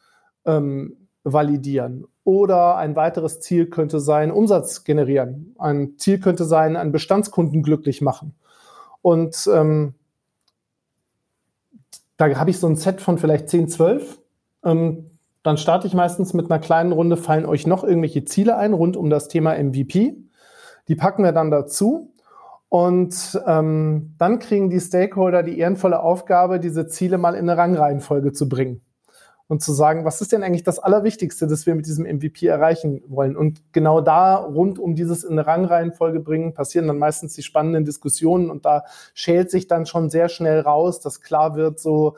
ähm, 0.46 1.08
validieren. 1.24 2.06
Oder 2.24 2.78
ein 2.78 2.96
weiteres 2.96 3.40
Ziel 3.40 3.68
könnte 3.70 4.00
sein, 4.00 4.32
Umsatz 4.32 4.84
generieren. 4.84 5.56
Ein 5.58 5.98
Ziel 5.98 6.20
könnte 6.20 6.46
sein, 6.46 6.76
einen 6.76 6.92
Bestandskunden 6.92 7.64
glücklich 7.64 8.02
machen. 8.02 8.36
Und 9.02 9.50
ähm, 9.52 9.96
da 12.18 12.28
habe 12.36 12.50
ich 12.50 12.60
so 12.60 12.68
ein 12.68 12.76
Set 12.76 13.02
von 13.02 13.18
vielleicht 13.18 13.50
10, 13.50 13.70
12. 13.70 14.20
Ähm, 14.64 15.12
dann 15.42 15.58
starte 15.58 15.88
ich 15.88 15.94
meistens 15.94 16.34
mit 16.34 16.52
einer 16.52 16.60
kleinen 16.60 16.92
Runde, 16.92 17.18
fallen 17.18 17.46
euch 17.46 17.66
noch 17.66 17.84
irgendwelche 17.84 18.26
Ziele 18.26 18.58
ein 18.58 18.74
rund 18.74 18.96
um 18.96 19.10
das 19.10 19.28
Thema 19.28 19.56
MVP. 19.56 20.18
Die 20.88 20.96
packen 20.96 21.24
wir 21.24 21.32
dann 21.32 21.50
dazu 21.50 22.14
und 22.70 23.40
ähm, 23.46 24.16
dann 24.18 24.40
kriegen 24.40 24.70
die 24.70 24.80
Stakeholder 24.80 25.44
die 25.44 25.58
ehrenvolle 25.58 26.02
Aufgabe, 26.02 26.60
diese 26.60 26.88
Ziele 26.88 27.18
mal 27.18 27.34
in 27.34 27.50
eine 27.50 27.58
Rangreihenfolge 27.58 28.34
zu 28.34 28.50
bringen 28.50 28.82
und 29.48 29.62
zu 29.62 29.72
sagen, 29.72 30.04
was 30.04 30.20
ist 30.20 30.34
denn 30.34 30.44
eigentlich 30.44 30.64
das 30.66 30.80
Allerwichtigste, 30.80 31.48
das 31.48 31.66
wir 31.66 31.76
mit 31.76 31.86
diesem 31.86 32.06
MVP 32.06 32.46
erreichen 32.48 33.02
wollen? 33.08 33.38
Und 33.38 33.62
genau 33.72 34.02
da 34.02 34.36
rund 34.36 34.80
um 34.80 34.96
dieses 34.96 35.24
in 35.24 35.34
eine 35.34 35.48
Rangreihenfolge 35.48 36.20
bringen, 36.20 36.54
passieren 36.54 36.88
dann 36.88 36.98
meistens 36.98 37.34
die 37.34 37.44
spannenden 37.44 37.86
Diskussionen 37.86 38.52
und 38.52 38.66
da 38.66 38.84
schält 39.14 39.50
sich 39.50 39.68
dann 39.68 39.86
schon 39.86 40.10
sehr 40.10 40.28
schnell 40.28 40.60
raus, 40.60 41.00
dass 41.00 41.22
klar 41.22 41.56
wird, 41.56 41.80
so 41.80 42.18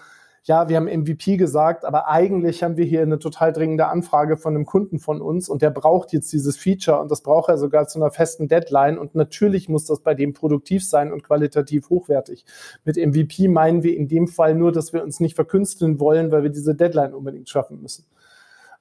ja, 0.50 0.68
wir 0.68 0.78
haben 0.78 0.88
MVP 0.88 1.38
gesagt, 1.38 1.86
aber 1.86 2.08
eigentlich 2.08 2.64
haben 2.64 2.76
wir 2.76 2.84
hier 2.84 3.04
eine 3.04 3.20
total 3.20 3.54
dringende 3.54 3.86
Anfrage 3.86 4.36
von 4.36 4.56
einem 4.56 4.66
Kunden 4.66 4.98
von 4.98 5.22
uns 5.22 5.48
und 5.48 5.62
der 5.62 5.70
braucht 5.70 6.12
jetzt 6.12 6.34
dieses 6.34 6.58
Feature 6.58 7.00
und 7.00 7.12
das 7.12 7.22
braucht 7.22 7.50
er 7.50 7.60
sogar 7.60 7.88
zu 7.88 8.00
einer 8.00 8.10
festen 8.10 8.48
Deadline 8.48 8.98
und 8.98 9.14
natürlich 9.14 9.70
muss 9.70 9.86
das 9.86 10.00
bei 10.00 10.16
dem 10.16 10.34
produktiv 10.34 10.84
sein 10.84 11.14
und 11.14 11.24
qualitativ 11.24 11.92
hochwertig. 11.92 12.46
Mit 12.84 12.98
MVP 12.98 13.48
meinen 13.48 13.84
wir 13.84 13.96
in 13.96 14.08
dem 14.08 14.28
Fall 14.28 14.56
nur, 14.56 14.72
dass 14.72 14.92
wir 14.92 15.04
uns 15.04 15.20
nicht 15.20 15.36
verkünsteln 15.36 16.00
wollen, 16.00 16.32
weil 16.32 16.42
wir 16.42 16.50
diese 16.50 16.74
Deadline 16.74 17.14
unbedingt 17.14 17.48
schaffen 17.48 17.80
müssen. 17.80 18.08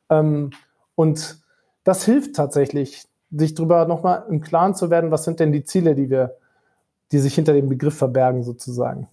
Ähm, 0.09 0.53
und 0.95 1.39
das 1.85 2.03
hilft 2.03 2.35
tatsächlich, 2.35 3.05
sich 3.31 3.55
darüber 3.55 3.85
nochmal 3.85 4.25
im 4.31 4.41
Klaren 4.41 4.75
zu 4.75 4.89
werden, 4.89 5.11
was 5.11 5.25
sind 5.25 5.39
denn 5.39 5.53
die 5.53 5.65
Ziele, 5.65 5.95
die 5.95 6.09
wir, 6.09 6.39
die 7.13 7.19
sich 7.19 7.35
hinter 7.35 7.53
dem 7.53 7.69
Begriff 7.69 7.99
verbergen 7.99 8.43
sozusagen. 8.43 9.07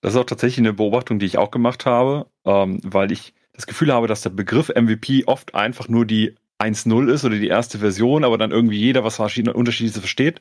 Das 0.00 0.14
ist 0.14 0.20
auch 0.20 0.24
tatsächlich 0.24 0.58
eine 0.58 0.72
Beobachtung, 0.72 1.18
die 1.18 1.26
ich 1.26 1.38
auch 1.38 1.50
gemacht 1.50 1.86
habe, 1.86 2.26
ähm, 2.44 2.80
weil 2.82 3.12
ich 3.12 3.34
das 3.52 3.66
Gefühl 3.66 3.92
habe, 3.92 4.06
dass 4.06 4.22
der 4.22 4.30
Begriff 4.30 4.70
MVP 4.74 5.24
oft 5.26 5.54
einfach 5.54 5.88
nur 5.88 6.06
die 6.06 6.34
1.0 6.58 7.10
ist 7.10 7.24
oder 7.24 7.36
die 7.36 7.48
erste 7.48 7.78
Version, 7.78 8.24
aber 8.24 8.38
dann 8.38 8.50
irgendwie 8.50 8.78
jeder 8.78 9.04
was 9.04 9.16
verschiedene 9.16 9.54
Unterschiedliches 9.54 9.98
versteht. 9.98 10.40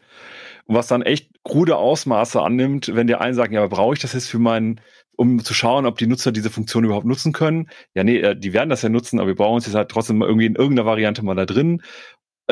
Und 0.66 0.76
was 0.76 0.88
dann 0.88 1.02
echt 1.02 1.30
krude 1.44 1.78
Ausmaße 1.78 2.42
annimmt, 2.42 2.94
wenn 2.94 3.08
die 3.08 3.16
einen 3.16 3.34
sagen, 3.34 3.54
ja, 3.54 3.62
aber 3.62 3.76
brauche 3.76 3.96
ich 3.96 4.02
das 4.02 4.14
jetzt 4.14 4.30
für 4.30 4.40
meinen, 4.40 4.82
um 5.16 5.44
zu 5.44 5.54
schauen, 5.54 5.86
ob 5.86 5.98
die 5.98 6.08
Nutzer 6.08 6.32
diese 6.32 6.50
Funktion 6.50 6.84
überhaupt 6.84 7.06
nutzen 7.06 7.34
können? 7.34 7.70
Ja, 7.96 8.04
nee, 8.04 8.20
äh, 8.20 8.36
die 8.38 8.54
werden 8.54 8.70
das 8.70 8.82
ja 8.82 8.90
nutzen, 8.90 9.20
aber 9.20 9.30
wir 9.30 9.36
brauchen 9.36 9.58
es 9.58 9.66
jetzt 9.66 9.76
halt 9.76 9.90
trotzdem 9.90 10.22
irgendwie 10.22 10.46
in 10.46 10.56
irgendeiner 10.56 10.86
Variante 10.86 11.24
mal 11.24 11.36
da 11.36 11.46
drin. 11.46 11.82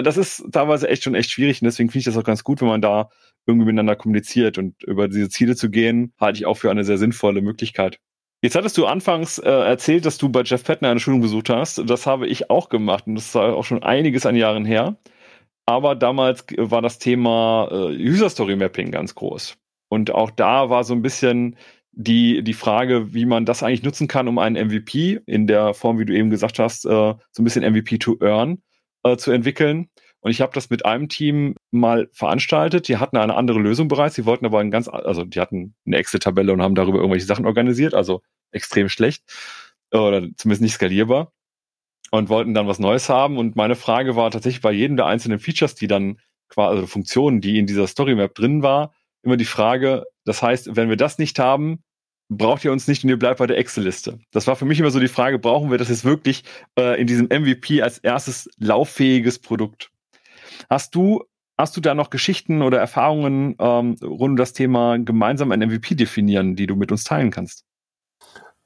Das 0.04 0.18
ist 0.18 0.46
teilweise 0.52 0.88
echt 0.90 1.04
schon 1.04 1.16
echt 1.16 1.32
schwierig 1.32 1.62
und 1.62 1.66
deswegen 1.66 1.90
finde 1.90 2.00
ich 2.00 2.06
das 2.06 2.18
auch 2.18 2.24
ganz 2.24 2.44
gut, 2.44 2.62
wenn 2.62 2.68
man 2.68 2.82
da 2.82 3.10
irgendwie 3.48 3.66
miteinander 3.66 3.96
kommuniziert 3.96 4.58
und 4.58 4.84
über 4.84 5.08
diese 5.08 5.30
Ziele 5.30 5.56
zu 5.56 5.70
gehen, 5.70 6.14
halte 6.20 6.38
ich 6.38 6.46
auch 6.46 6.56
für 6.56 6.70
eine 6.70 6.84
sehr 6.84 6.98
sinnvolle 6.98 7.42
Möglichkeit. 7.42 8.00
Jetzt 8.44 8.56
hattest 8.56 8.78
du 8.78 8.86
anfangs 8.86 9.40
äh, 9.40 9.50
erzählt, 9.50 10.06
dass 10.06 10.20
du 10.20 10.30
bei 10.30 10.44
Jeff 10.44 10.62
Fettner 10.62 10.92
eine 10.92 11.00
Schulung 11.00 11.22
besucht 11.22 11.50
hast. 11.50 11.82
Das 11.90 12.06
habe 12.06 12.28
ich 12.28 12.52
auch 12.52 12.70
gemacht 12.70 13.08
und 13.08 13.16
das 13.16 13.28
ist 13.28 13.36
auch 13.36 13.64
schon 13.66 13.82
einiges 13.82 14.28
an 14.28 14.36
Jahren 14.36 14.66
her. 14.66 14.98
Aber 15.66 15.96
damals 15.96 16.46
war 16.58 16.82
das 16.82 17.00
Thema 17.00 17.68
äh, 17.72 18.10
User 18.10 18.30
Story 18.30 18.56
Mapping 18.56 18.92
ganz 18.92 19.16
groß. 19.16 19.58
Und 19.90 20.12
auch 20.12 20.30
da 20.32 20.70
war 20.70 20.84
so 20.84 20.94
ein 20.94 21.02
bisschen 21.02 21.58
die, 21.92 22.44
die 22.44 22.54
Frage, 22.54 23.14
wie 23.14 23.26
man 23.26 23.46
das 23.46 23.64
eigentlich 23.64 23.84
nutzen 23.84 24.08
kann, 24.08 24.28
um 24.28 24.38
einen 24.38 24.68
MVP 24.68 25.20
in 25.26 25.48
der 25.48 25.74
Form, 25.74 25.98
wie 25.98 26.06
du 26.06 26.14
eben 26.14 26.30
gesagt 26.30 26.60
hast, 26.60 26.86
äh, 26.86 26.90
so 26.90 27.42
ein 27.42 27.44
bisschen 27.44 27.64
MVP 27.64 27.98
to 27.98 28.18
earn 28.22 28.62
äh, 29.14 29.18
zu 29.18 29.32
entwickeln. 29.32 29.90
Und 30.20 30.32
ich 30.32 30.42
habe 30.42 30.54
das 30.54 30.70
mit 30.70 30.86
einem 30.86 31.10
Team 31.10 31.56
mal 31.72 32.10
veranstaltet. 32.12 32.88
Die 32.88 32.98
hatten 32.98 33.18
eine 33.18 33.36
andere 33.36 33.60
Lösung 33.60 33.88
bereits. 33.88 34.16
Sie 34.16 34.26
wollten 34.26 34.46
aber 34.46 34.60
ein 34.60 34.72
ganz, 34.72 34.88
also 34.88 35.24
die 35.24 35.40
hatten 35.40 35.76
eine 35.86 35.98
Excel-Tabelle 35.98 36.52
und 36.52 36.62
haben 36.62 36.76
darüber 36.76 36.98
irgendwelche 36.98 37.26
Sachen 37.26 37.46
organisiert. 37.46 37.94
Also 37.94 38.22
extrem 38.52 38.90
schlecht 38.90 39.24
oder 39.92 40.28
zumindest 40.36 40.62
nicht 40.62 40.74
skalierbar 40.74 41.32
und 42.12 42.30
wollten 42.30 42.54
dann 42.54 42.68
was 42.68 42.80
Neues 42.80 43.10
haben. 43.10 43.38
Und 43.38 43.56
meine 43.56 43.76
Frage 43.76 44.16
war 44.16 44.32
tatsächlich 44.32 44.62
bei 44.62 44.72
jedem 44.72 44.98
der 44.98 45.06
einzelnen 45.06 45.40
Features, 45.40 45.76
die 45.76 45.88
dann 45.88 46.20
quasi 46.50 46.76
also 46.76 46.88
Funktion, 46.88 47.42
die 47.42 47.60
in 47.60 47.68
dieser 47.68 47.88
Story 47.88 48.16
Map 48.16 48.34
drin 48.36 48.64
war, 48.64 48.94
immer 49.24 49.38
die 49.38 49.46
Frage, 49.46 50.06
das 50.26 50.42
heißt, 50.42 50.76
wenn 50.76 50.90
wir 50.90 50.98
das 50.98 51.18
nicht 51.18 51.40
haben, 51.40 51.84
braucht 52.30 52.66
ihr 52.66 52.72
uns 52.72 52.88
nicht 52.88 53.04
und 53.04 53.10
ihr 53.10 53.20
bleibt 53.20 53.40
bei 53.40 53.48
der 53.48 53.58
Excel-Liste. 53.58 54.20
Das 54.32 54.48
war 54.48 54.56
für 54.56 54.66
mich 54.66 54.80
immer 54.80 54.92
so 54.92 55.00
die 55.00 55.08
Frage, 55.08 55.40
brauchen 55.40 55.72
wir 55.72 55.78
das 55.78 55.90
jetzt 55.90 56.06
wirklich 56.06 56.44
äh, 56.78 57.00
in 57.00 57.08
diesem 57.08 57.28
MVP 57.28 57.82
als 57.82 57.98
erstes 58.00 58.50
lauffähiges 58.58 59.40
Produkt? 59.40 59.92
Hast 60.70 60.96
du, 60.96 61.24
hast 61.58 61.78
du 61.78 61.82
da 61.82 61.94
noch 61.94 62.10
Geschichten 62.10 62.62
oder 62.62 62.80
Erfahrungen 62.80 63.56
ähm, 63.60 63.96
rund 64.02 64.32
um 64.32 64.36
das 64.38 64.54
Thema 64.54 64.98
gemeinsam 64.98 65.52
ein 65.52 65.62
MVP 65.62 65.96
definieren, 65.96 66.56
die 66.56 66.68
du 66.68 66.76
mit 66.76 66.92
uns 66.92 67.04
teilen 67.04 67.32
kannst? 67.32 67.64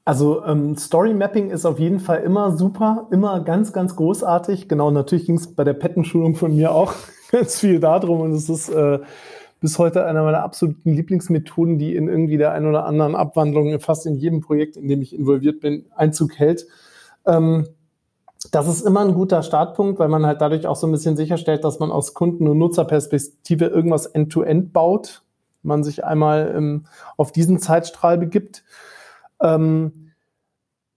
Also 0.04 0.44
ähm, 0.46 0.76
Story 0.78 1.14
Mapping 1.14 1.52
ist 1.52 1.66
auf 1.66 1.80
jeden 1.80 2.00
Fall 2.00 2.24
immer 2.24 2.58
super, 2.58 3.08
immer 3.12 3.42
ganz, 3.42 3.72
ganz 3.72 3.96
großartig. 3.96 4.68
Genau, 4.68 4.90
natürlich 4.90 5.28
ging 5.28 5.38
es 5.38 5.54
bei 5.54 5.64
der 5.64 5.74
Pettenschulung 5.74 6.36
von 6.36 6.56
mir 6.56 6.72
auch 6.72 6.94
ganz 7.32 7.60
viel 7.60 7.80
darum 7.80 8.22
und 8.22 8.32
es 8.32 8.50
ist 8.50 8.70
äh, 8.70 9.00
bis 9.62 9.78
heute 9.78 10.06
einer 10.06 10.24
meiner 10.24 10.44
absoluten 10.44 10.92
Lieblingsmethoden, 10.92 11.78
die 11.78 11.96
in 11.96 12.10
irgendwie 12.10 12.38
der 12.38 12.52
ein 12.52 12.66
oder 12.66 12.86
anderen 12.86 13.16
Abwandlung 13.16 13.80
fast 13.80 14.08
in 14.08 14.16
jedem 14.16 14.42
Projekt, 14.42 14.76
in 14.76 14.88
dem 14.88 15.02
ich 15.02 15.16
involviert 15.16 15.62
bin, 15.62 15.86
Einzug 15.96 16.38
hält. 16.38 16.66
Ähm, 17.26 17.68
das 18.52 18.68
ist 18.68 18.82
immer 18.82 19.02
ein 19.02 19.14
guter 19.14 19.44
Startpunkt, 19.44 20.00
weil 20.00 20.10
man 20.10 20.26
halt 20.26 20.42
dadurch 20.42 20.66
auch 20.66 20.76
so 20.76 20.88
ein 20.88 20.92
bisschen 20.92 21.16
sicherstellt, 21.16 21.64
dass 21.64 21.78
man 21.78 21.92
aus 21.92 22.16
Kunden- 22.16 22.48
und 22.48 22.58
Nutzerperspektive 22.58 23.66
irgendwas 23.66 24.08
end-to-end 24.08 24.70
-end 24.70 24.74
baut, 24.74 25.24
man 25.62 25.84
sich 25.84 26.04
einmal 26.04 26.52
ähm, 26.58 26.86
auf 27.18 27.32
diesen 27.32 27.60
Zeitstrahl 27.60 28.18
begibt. 28.18 28.64
Ähm, 29.44 30.12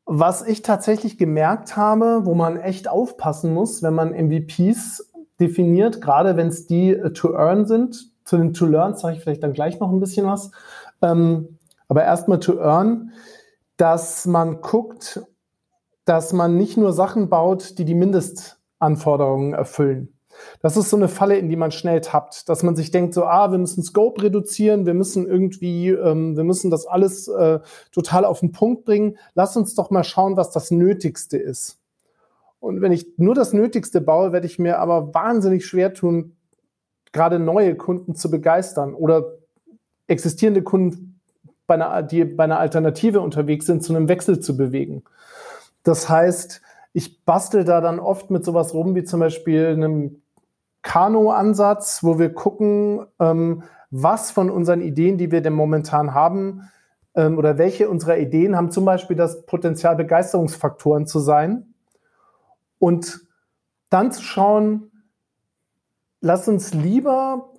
was 0.06 0.46
ich 0.46 0.62
tatsächlich 0.62 1.18
gemerkt 1.18 1.76
habe, 1.76 2.22
wo 2.24 2.34
man 2.34 2.58
echt 2.58 2.88
aufpassen 2.88 3.52
muss, 3.52 3.82
wenn 3.82 3.94
man 3.94 4.12
MVPs 4.12 5.12
definiert, 5.38 6.00
gerade 6.00 6.38
wenn 6.38 6.48
es 6.48 6.66
die 6.66 6.90
äh, 6.90 7.12
to 7.12 7.34
earn 7.34 7.66
sind, 7.66 8.13
zu 8.24 8.36
den 8.36 8.54
To-Learns 8.54 9.00
sage 9.00 9.16
ich 9.16 9.22
vielleicht 9.22 9.42
dann 9.42 9.52
gleich 9.52 9.80
noch 9.80 9.90
ein 9.90 10.00
bisschen 10.00 10.26
was. 10.26 10.50
Ähm, 11.02 11.58
aber 11.88 12.04
erstmal 12.04 12.40
To 12.40 12.58
Earn, 12.58 13.12
dass 13.76 14.26
man 14.26 14.60
guckt, 14.60 15.22
dass 16.04 16.32
man 16.32 16.56
nicht 16.56 16.76
nur 16.76 16.92
Sachen 16.92 17.28
baut, 17.28 17.78
die 17.78 17.84
die 17.84 17.94
Mindestanforderungen 17.94 19.52
erfüllen. 19.52 20.10
Das 20.60 20.76
ist 20.76 20.90
so 20.90 20.96
eine 20.96 21.08
Falle, 21.08 21.36
in 21.36 21.48
die 21.48 21.56
man 21.56 21.70
schnell 21.70 22.00
tappt, 22.00 22.48
dass 22.48 22.62
man 22.62 22.74
sich 22.74 22.90
denkt, 22.90 23.14
so, 23.14 23.24
ah, 23.24 23.52
wir 23.52 23.58
müssen 23.58 23.82
Scope 23.82 24.22
reduzieren, 24.22 24.84
wir 24.84 24.94
müssen 24.94 25.26
irgendwie, 25.26 25.90
ähm, 25.90 26.36
wir 26.36 26.44
müssen 26.44 26.70
das 26.70 26.86
alles 26.86 27.28
äh, 27.28 27.60
total 27.92 28.24
auf 28.24 28.40
den 28.40 28.52
Punkt 28.52 28.84
bringen. 28.84 29.16
Lass 29.34 29.56
uns 29.56 29.74
doch 29.74 29.90
mal 29.90 30.04
schauen, 30.04 30.36
was 30.36 30.50
das 30.50 30.70
Nötigste 30.70 31.36
ist. 31.36 31.78
Und 32.58 32.80
wenn 32.80 32.92
ich 32.92 33.06
nur 33.16 33.34
das 33.34 33.52
Nötigste 33.52 34.00
baue, 34.00 34.32
werde 34.32 34.46
ich 34.46 34.58
mir 34.58 34.78
aber 34.78 35.14
wahnsinnig 35.14 35.66
schwer 35.66 35.92
tun, 35.94 36.36
gerade 37.14 37.38
neue 37.38 37.76
Kunden 37.76 38.14
zu 38.14 38.30
begeistern 38.30 38.92
oder 38.92 39.38
existierende 40.06 40.62
Kunden, 40.62 41.20
bei 41.66 41.74
einer, 41.76 42.02
die 42.02 42.24
bei 42.24 42.44
einer 42.44 42.58
Alternative 42.58 43.22
unterwegs 43.22 43.64
sind, 43.64 43.82
zu 43.82 43.94
einem 43.94 44.08
Wechsel 44.08 44.40
zu 44.40 44.54
bewegen. 44.54 45.02
Das 45.82 46.10
heißt, 46.10 46.60
ich 46.92 47.24
bastel 47.24 47.64
da 47.64 47.80
dann 47.80 47.98
oft 47.98 48.30
mit 48.30 48.44
sowas 48.44 48.74
rum, 48.74 48.94
wie 48.94 49.04
zum 49.04 49.20
Beispiel 49.20 49.68
einem 49.68 50.20
Kano-Ansatz, 50.82 52.02
wo 52.02 52.18
wir 52.18 52.34
gucken, 52.34 53.06
ähm, 53.18 53.62
was 53.90 54.30
von 54.30 54.50
unseren 54.50 54.82
Ideen, 54.82 55.16
die 55.16 55.30
wir 55.30 55.40
denn 55.40 55.54
momentan 55.54 56.12
haben, 56.12 56.68
ähm, 57.14 57.38
oder 57.38 57.56
welche 57.56 57.88
unserer 57.88 58.18
Ideen 58.18 58.56
haben 58.56 58.70
zum 58.70 58.84
Beispiel 58.84 59.16
das 59.16 59.46
Potenzial, 59.46 59.96
Begeisterungsfaktoren 59.96 61.06
zu 61.06 61.20
sein. 61.20 61.74
Und 62.78 63.20
dann 63.88 64.12
zu 64.12 64.22
schauen, 64.22 64.90
lass 66.24 66.48
uns 66.48 66.72
lieber 66.72 67.50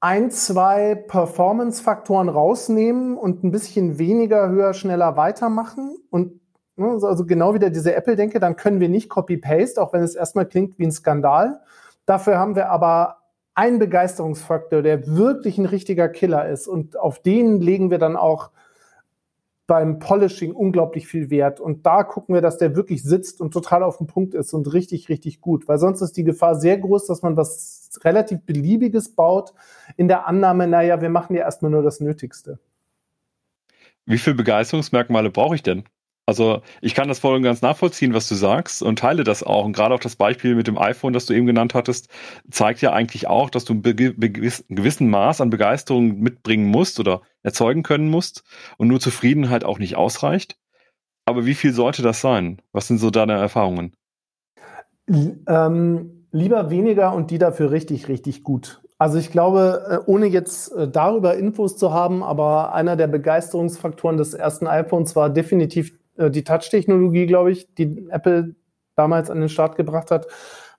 ein, 0.00 0.30
zwei 0.30 0.94
Performance-Faktoren 0.94 2.28
rausnehmen 2.28 3.16
und 3.16 3.42
ein 3.42 3.50
bisschen 3.50 3.98
weniger, 3.98 4.50
höher, 4.50 4.74
schneller 4.74 5.16
weitermachen. 5.16 5.96
Und 6.10 6.38
ne, 6.76 6.98
also 7.02 7.24
genau 7.24 7.54
wieder 7.54 7.70
diese 7.70 7.94
Apple-Denke, 7.94 8.40
dann 8.40 8.56
können 8.56 8.78
wir 8.78 8.90
nicht 8.90 9.08
Copy-Paste, 9.08 9.80
auch 9.80 9.94
wenn 9.94 10.02
es 10.02 10.14
erstmal 10.14 10.44
klingt 10.46 10.78
wie 10.78 10.84
ein 10.84 10.92
Skandal. 10.92 11.62
Dafür 12.04 12.38
haben 12.38 12.56
wir 12.56 12.68
aber 12.68 13.16
einen 13.54 13.78
Begeisterungsfaktor, 13.78 14.82
der 14.82 15.06
wirklich 15.06 15.56
ein 15.56 15.64
richtiger 15.64 16.10
Killer 16.10 16.46
ist. 16.46 16.68
Und 16.68 16.98
auf 16.98 17.20
den 17.20 17.62
legen 17.62 17.90
wir 17.90 17.98
dann 17.98 18.16
auch 18.16 18.50
beim 19.66 19.98
Polishing 19.98 20.52
unglaublich 20.52 21.06
viel 21.06 21.30
Wert. 21.30 21.60
Und 21.60 21.86
da 21.86 22.04
gucken 22.04 22.34
wir, 22.34 22.42
dass 22.42 22.58
der 22.58 22.76
wirklich 22.76 23.02
sitzt 23.02 23.40
und 23.40 23.52
total 23.52 23.82
auf 23.82 23.98
dem 23.98 24.06
Punkt 24.06 24.34
ist 24.34 24.52
und 24.52 24.72
richtig, 24.72 25.08
richtig 25.08 25.40
gut. 25.40 25.68
Weil 25.68 25.78
sonst 25.78 26.02
ist 26.02 26.16
die 26.16 26.24
Gefahr 26.24 26.56
sehr 26.56 26.78
groß, 26.78 27.06
dass 27.06 27.22
man 27.22 27.36
was 27.36 27.90
relativ 28.02 28.40
Beliebiges 28.44 29.14
baut, 29.14 29.54
in 29.96 30.08
der 30.08 30.26
Annahme, 30.26 30.66
naja, 30.66 31.00
wir 31.00 31.10
machen 31.10 31.34
ja 31.36 31.42
erstmal 31.42 31.70
nur 31.70 31.82
das 31.82 32.00
Nötigste. 32.00 32.58
Wie 34.06 34.18
viele 34.18 34.36
Begeisterungsmerkmale 34.36 35.30
brauche 35.30 35.54
ich 35.54 35.62
denn? 35.62 35.84
Also 36.26 36.62
ich 36.80 36.94
kann 36.94 37.08
das 37.08 37.18
voll 37.18 37.36
und 37.36 37.42
ganz 37.42 37.60
nachvollziehen, 37.60 38.14
was 38.14 38.28
du 38.28 38.34
sagst 38.34 38.82
und 38.82 38.98
teile 38.98 39.24
das 39.24 39.42
auch. 39.42 39.64
Und 39.64 39.74
gerade 39.74 39.94
auch 39.94 40.00
das 40.00 40.16
Beispiel 40.16 40.54
mit 40.54 40.66
dem 40.66 40.78
iPhone, 40.78 41.12
das 41.12 41.26
du 41.26 41.34
eben 41.34 41.46
genannt 41.46 41.74
hattest, 41.74 42.08
zeigt 42.50 42.80
ja 42.80 42.92
eigentlich 42.92 43.26
auch, 43.26 43.50
dass 43.50 43.66
du 43.66 43.74
ein 43.74 43.82
gewissen 43.82 45.10
Maß 45.10 45.42
an 45.42 45.50
Begeisterung 45.50 46.18
mitbringen 46.20 46.66
musst 46.66 46.98
oder 46.98 47.20
erzeugen 47.42 47.82
können 47.82 48.08
musst 48.08 48.42
und 48.78 48.88
nur 48.88 49.00
Zufriedenheit 49.00 49.64
auch 49.64 49.78
nicht 49.78 49.96
ausreicht. 49.96 50.56
Aber 51.26 51.44
wie 51.44 51.54
viel 51.54 51.72
sollte 51.72 52.02
das 52.02 52.20
sein? 52.20 52.60
Was 52.72 52.88
sind 52.88 52.98
so 52.98 53.10
deine 53.10 53.34
Erfahrungen? 53.34 53.94
Ähm, 55.06 56.26
lieber 56.32 56.70
weniger 56.70 57.14
und 57.14 57.30
die 57.30 57.38
dafür 57.38 57.70
richtig, 57.70 58.08
richtig 58.08 58.42
gut. 58.42 58.80
Also 58.96 59.18
ich 59.18 59.30
glaube, 59.30 60.02
äh, 60.06 60.10
ohne 60.10 60.26
jetzt 60.26 60.72
äh, 60.72 60.88
darüber 60.88 61.36
Infos 61.36 61.76
zu 61.76 61.92
haben, 61.92 62.22
aber 62.22 62.74
einer 62.74 62.96
der 62.96 63.08
Begeisterungsfaktoren 63.08 64.16
des 64.16 64.32
ersten 64.32 64.66
iPhones 64.66 65.16
war 65.16 65.28
definitiv 65.28 65.98
die 66.16 66.44
Touch-Technologie, 66.44 67.26
glaube 67.26 67.50
ich, 67.50 67.74
die 67.74 68.06
Apple 68.10 68.54
damals 68.96 69.30
an 69.30 69.40
den 69.40 69.48
Start 69.48 69.76
gebracht 69.76 70.10
hat, 70.10 70.26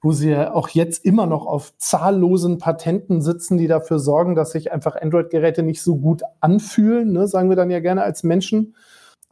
wo 0.02 0.12
sie 0.12 0.30
ja 0.30 0.54
auch 0.54 0.70
jetzt 0.70 1.04
immer 1.04 1.26
noch 1.26 1.46
auf 1.46 1.76
zahllosen 1.78 2.60
Patenten 2.60 3.22
sitzen, 3.22 3.58
die 3.58 3.68
dafür 3.68 4.00
sorgen, 4.00 4.36
dass 4.36 4.52
sich 4.52 4.72
einfach 4.72 4.96
Android-Geräte 4.96 5.64
nicht 5.64 5.82
so 5.82 5.98
gut 5.98 6.22
anfühlen, 6.40 7.12
ne, 7.12 7.28
sagen 7.28 7.50
wir 7.50 7.56
dann 7.56 7.72
ja 7.72 7.80
gerne 7.80 8.04
als 8.04 8.24
Menschen, 8.24 8.76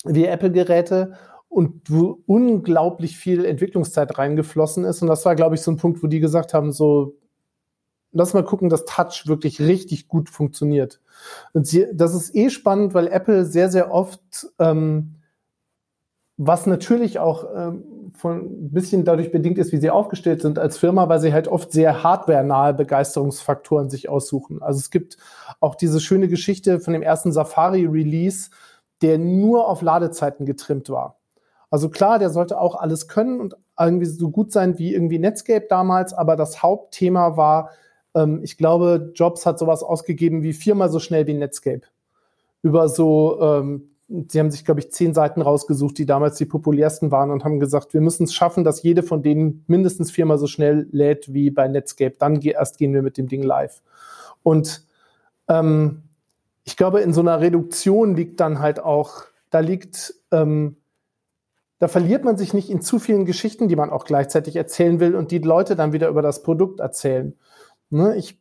wie 0.03 0.25
Apple-Geräte 0.25 1.13
und 1.47 1.81
wo 1.87 2.23
unglaublich 2.25 3.17
viel 3.17 3.45
Entwicklungszeit 3.45 4.17
reingeflossen 4.17 4.83
ist. 4.83 5.03
Und 5.03 5.07
das 5.07 5.23
war, 5.25 5.35
glaube 5.35 5.55
ich, 5.55 5.61
so 5.61 5.69
ein 5.69 5.77
Punkt, 5.77 6.01
wo 6.01 6.07
die 6.07 6.19
gesagt 6.19 6.53
haben, 6.55 6.71
so, 6.71 7.15
lass 8.11 8.33
mal 8.33 8.43
gucken, 8.43 8.69
dass 8.69 8.85
Touch 8.85 9.27
wirklich 9.27 9.61
richtig 9.61 10.07
gut 10.07 10.29
funktioniert. 10.29 10.99
Und 11.53 11.67
sie, 11.67 11.85
das 11.93 12.15
ist 12.15 12.33
eh 12.35 12.49
spannend, 12.49 12.95
weil 12.95 13.07
Apple 13.07 13.45
sehr, 13.45 13.69
sehr 13.69 13.91
oft 13.91 14.47
ähm, 14.57 15.17
was 16.37 16.65
natürlich 16.65 17.19
auch 17.19 17.45
ähm, 17.55 18.11
von 18.15 18.39
ein 18.39 18.71
bisschen 18.71 19.05
dadurch 19.05 19.31
bedingt 19.31 19.57
ist, 19.57 19.71
wie 19.71 19.77
sie 19.77 19.89
aufgestellt 19.89 20.41
sind 20.41 20.59
als 20.59 20.77
Firma, 20.77 21.09
weil 21.09 21.19
sie 21.19 21.33
halt 21.33 21.47
oft 21.47 21.71
sehr 21.71 22.03
hardware-nahe 22.03 22.73
Begeisterungsfaktoren 22.73 23.89
sich 23.89 24.09
aussuchen. 24.09 24.61
Also 24.61 24.79
es 24.79 24.91
gibt 24.91 25.17
auch 25.59 25.75
diese 25.75 25.99
schöne 25.99 26.27
Geschichte 26.27 26.79
von 26.79 26.93
dem 26.93 27.01
ersten 27.01 27.31
Safari-Release, 27.31 28.49
der 29.01 29.17
nur 29.17 29.67
auf 29.67 29.81
Ladezeiten 29.81 30.45
getrimmt 30.45 30.89
war. 30.89 31.17
Also 31.69 31.89
klar, 31.89 32.19
der 32.19 32.29
sollte 32.29 32.59
auch 32.59 32.75
alles 32.75 33.07
können 33.07 33.39
und 33.39 33.55
irgendwie 33.79 34.05
so 34.05 34.29
gut 34.29 34.51
sein 34.51 34.77
wie 34.77 34.93
irgendwie 34.93 35.19
Netscape 35.19 35.65
damals, 35.67 36.13
aber 36.13 36.35
das 36.35 36.61
Hauptthema 36.61 37.35
war, 37.35 37.71
ähm, 38.15 38.41
ich 38.43 38.57
glaube, 38.57 39.11
Jobs 39.15 39.45
hat 39.45 39.57
sowas 39.57 39.81
ausgegeben 39.81 40.43
wie 40.43 40.53
viermal 40.53 40.89
so 40.89 40.99
schnell 40.99 41.25
wie 41.27 41.33
Netscape. 41.33 41.81
Über 42.61 42.87
so 42.89 43.41
ähm, 43.41 43.89
sie 44.27 44.39
haben 44.39 44.51
sich, 44.51 44.63
glaube 44.63 44.79
ich, 44.79 44.91
zehn 44.91 45.13
Seiten 45.13 45.41
rausgesucht, 45.41 45.97
die 45.97 46.05
damals 46.05 46.37
die 46.37 46.45
populärsten 46.45 47.11
waren 47.11 47.31
und 47.31 47.43
haben 47.43 47.59
gesagt, 47.59 47.93
wir 47.93 48.01
müssen 48.01 48.25
es 48.25 48.33
schaffen, 48.33 48.63
dass 48.63 48.83
jede 48.83 49.01
von 49.01 49.23
denen 49.23 49.63
mindestens 49.67 50.11
viermal 50.11 50.37
so 50.37 50.45
schnell 50.45 50.87
lädt 50.91 51.33
wie 51.33 51.49
bei 51.49 51.67
Netscape. 51.67 52.15
Dann 52.19 52.39
erst 52.41 52.77
gehen 52.77 52.93
wir 52.93 53.01
mit 53.01 53.17
dem 53.17 53.27
Ding 53.27 53.41
live. 53.41 53.81
Und 54.43 54.85
ähm, 55.47 56.03
ich 56.63 56.77
glaube, 56.77 57.01
in 57.01 57.13
so 57.13 57.21
einer 57.21 57.41
Reduktion 57.41 58.15
liegt 58.15 58.39
dann 58.39 58.59
halt 58.59 58.79
auch, 58.79 59.23
da 59.49 59.59
liegt, 59.59 60.13
ähm, 60.31 60.77
da 61.79 61.87
verliert 61.87 62.23
man 62.23 62.37
sich 62.37 62.53
nicht 62.53 62.69
in 62.69 62.81
zu 62.81 62.99
vielen 62.99 63.25
Geschichten, 63.25 63.67
die 63.67 63.75
man 63.75 63.89
auch 63.89 64.05
gleichzeitig 64.05 64.55
erzählen 64.55 64.99
will 64.99 65.15
und 65.15 65.31
die 65.31 65.39
Leute 65.39 65.75
dann 65.75 65.91
wieder 65.91 66.07
über 66.07 66.21
das 66.21 66.43
Produkt 66.43 66.79
erzählen. 66.79 67.35
Ne? 67.89 68.15
Ich 68.15 68.37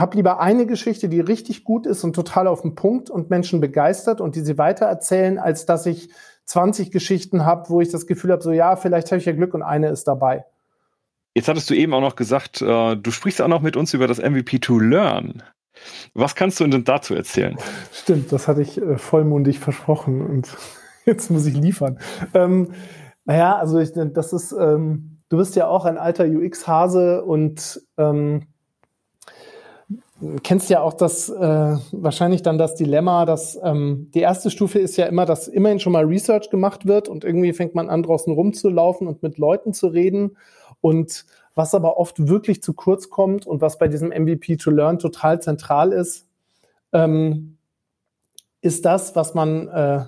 habe 0.00 0.16
lieber 0.16 0.40
eine 0.40 0.66
Geschichte, 0.66 1.08
die 1.08 1.20
richtig 1.20 1.64
gut 1.64 1.86
ist 1.86 2.04
und 2.04 2.14
total 2.14 2.46
auf 2.46 2.62
den 2.62 2.74
Punkt 2.74 3.10
und 3.10 3.30
Menschen 3.30 3.60
begeistert 3.60 4.20
und 4.20 4.36
die 4.36 4.40
sie 4.40 4.58
weitererzählen, 4.58 5.38
als 5.38 5.66
dass 5.66 5.86
ich 5.86 6.10
20 6.44 6.90
Geschichten 6.90 7.44
habe, 7.44 7.68
wo 7.70 7.80
ich 7.80 7.90
das 7.90 8.06
Gefühl 8.06 8.32
habe, 8.32 8.42
so 8.42 8.52
ja, 8.52 8.76
vielleicht 8.76 9.10
habe 9.10 9.18
ich 9.18 9.26
ja 9.26 9.32
Glück 9.32 9.54
und 9.54 9.62
eine 9.62 9.88
ist 9.88 10.04
dabei. 10.04 10.44
Jetzt 11.34 11.48
hattest 11.48 11.68
du 11.68 11.74
eben 11.74 11.92
auch 11.92 12.00
noch 12.00 12.16
gesagt, 12.16 12.62
äh, 12.62 12.96
du 12.96 13.10
sprichst 13.10 13.42
auch 13.42 13.48
noch 13.48 13.60
mit 13.60 13.76
uns 13.76 13.92
über 13.92 14.06
das 14.06 14.18
MVP 14.18 14.60
to 14.60 14.78
Learn. 14.78 15.42
Was 16.14 16.34
kannst 16.34 16.60
du 16.60 16.66
denn 16.66 16.84
dazu 16.84 17.14
erzählen? 17.14 17.56
Stimmt, 17.92 18.32
das 18.32 18.48
hatte 18.48 18.62
ich 18.62 18.80
äh, 18.80 18.96
vollmundig 18.96 19.58
versprochen 19.58 20.24
und 20.24 20.56
jetzt 21.04 21.30
muss 21.30 21.46
ich 21.46 21.54
liefern. 21.54 21.98
Ähm, 22.32 22.72
naja, 23.24 23.56
also 23.56 23.78
ich, 23.78 23.92
das 23.94 24.32
ist, 24.32 24.52
ähm, 24.52 25.18
du 25.28 25.36
bist 25.36 25.56
ja 25.56 25.66
auch 25.66 25.84
ein 25.84 25.98
alter 25.98 26.24
UX-Hase 26.24 27.24
und 27.24 27.82
ähm, 27.98 28.46
kennst 30.42 30.70
ja 30.70 30.80
auch 30.80 30.94
das 30.94 31.28
äh, 31.28 31.76
wahrscheinlich 31.92 32.42
dann 32.42 32.56
das 32.56 32.74
Dilemma, 32.74 33.26
dass 33.26 33.58
ähm, 33.62 34.10
die 34.14 34.20
erste 34.20 34.50
Stufe 34.50 34.78
ist 34.78 34.96
ja 34.96 35.06
immer, 35.06 35.26
dass 35.26 35.46
immerhin 35.46 35.78
schon 35.78 35.92
mal 35.92 36.04
Research 36.04 36.48
gemacht 36.48 36.86
wird 36.86 37.08
und 37.08 37.24
irgendwie 37.24 37.52
fängt 37.52 37.74
man 37.74 37.90
an, 37.90 38.02
draußen 38.02 38.32
rumzulaufen 38.32 39.06
und 39.06 39.22
mit 39.22 39.36
Leuten 39.36 39.74
zu 39.74 39.88
reden. 39.88 40.36
Und 40.80 41.26
was 41.54 41.74
aber 41.74 41.98
oft 41.98 42.28
wirklich 42.28 42.62
zu 42.62 42.72
kurz 42.72 43.10
kommt 43.10 43.46
und 43.46 43.60
was 43.60 43.78
bei 43.78 43.88
diesem 43.88 44.08
MVP 44.08 44.56
to 44.56 44.70
Learn 44.70 44.98
total 44.98 45.40
zentral 45.40 45.92
ist, 45.92 46.26
ähm, 46.92 47.58
ist 48.62 48.84
das, 48.84 49.16
was 49.16 49.34
man, 49.34 49.68
äh, 49.68 50.04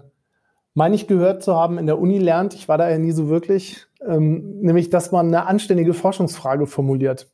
meine 0.74 0.94
ich 0.94 1.06
gehört 1.06 1.42
zu 1.42 1.54
haben, 1.54 1.76
in 1.76 1.86
der 1.86 1.98
Uni 1.98 2.18
lernt. 2.18 2.54
Ich 2.54 2.68
war 2.68 2.78
da 2.78 2.88
ja 2.88 2.98
nie 2.98 3.12
so 3.12 3.28
wirklich, 3.28 3.86
ähm, 4.06 4.60
nämlich, 4.60 4.88
dass 4.88 5.12
man 5.12 5.26
eine 5.26 5.46
anständige 5.46 5.92
Forschungsfrage 5.92 6.66
formuliert 6.66 7.30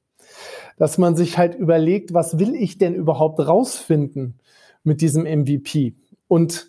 dass 0.77 0.99
man 0.99 1.17
sich 1.17 1.39
halt 1.39 1.55
überlegt, 1.55 2.15
was 2.15 2.39
will 2.39 2.55
ich 2.55 2.79
denn 2.79 2.95
überhaupt 2.95 3.41
rausfinden 3.41 4.39
mit 4.83 5.01
diesem 5.01 5.23
MVP? 5.25 5.95
Und 6.29 6.69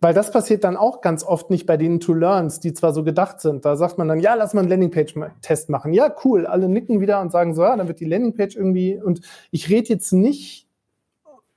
weil 0.00 0.12
das 0.12 0.30
passiert 0.30 0.62
dann 0.64 0.76
auch 0.76 1.00
ganz 1.00 1.24
oft 1.24 1.50
nicht 1.50 1.66
bei 1.66 1.76
den 1.76 2.00
To-Learns, 2.00 2.60
die 2.60 2.74
zwar 2.74 2.92
so 2.92 3.02
gedacht 3.02 3.40
sind. 3.40 3.64
Da 3.64 3.76
sagt 3.76 3.96
man 3.96 4.08
dann, 4.08 4.20
ja, 4.20 4.34
lass 4.34 4.52
mal 4.52 4.60
einen 4.60 4.68
Landingpage-Test 4.68 5.70
machen. 5.70 5.94
Ja, 5.94 6.14
cool. 6.24 6.46
Alle 6.46 6.68
nicken 6.68 7.00
wieder 7.00 7.20
und 7.20 7.32
sagen 7.32 7.54
so, 7.54 7.62
ja, 7.62 7.74
dann 7.74 7.88
wird 7.88 8.00
die 8.00 8.04
Landingpage 8.04 8.56
irgendwie. 8.56 9.00
Und 9.02 9.22
ich 9.50 9.70
rede 9.70 9.88
jetzt 9.88 10.12
nicht 10.12 10.68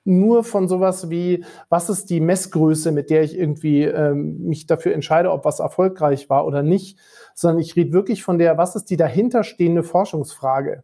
nur 0.05 0.43
von 0.43 0.67
sowas 0.67 1.09
wie, 1.09 1.43
was 1.67 1.89
ist 1.89 2.09
die 2.09 2.21
Messgröße, 2.21 2.91
mit 2.91 3.09
der 3.09 3.23
ich 3.23 3.37
irgendwie 3.37 3.83
ähm, 3.83 4.39
mich 4.45 4.65
dafür 4.65 4.93
entscheide, 4.93 5.31
ob 5.31 5.45
was 5.45 5.59
erfolgreich 5.59 6.29
war 6.29 6.47
oder 6.47 6.63
nicht, 6.63 6.97
sondern 7.35 7.59
ich 7.59 7.75
rede 7.75 7.93
wirklich 7.93 8.23
von 8.23 8.39
der, 8.39 8.57
was 8.57 8.75
ist 8.75 8.85
die 8.85 8.97
dahinterstehende 8.97 9.83
Forschungsfrage 9.83 10.83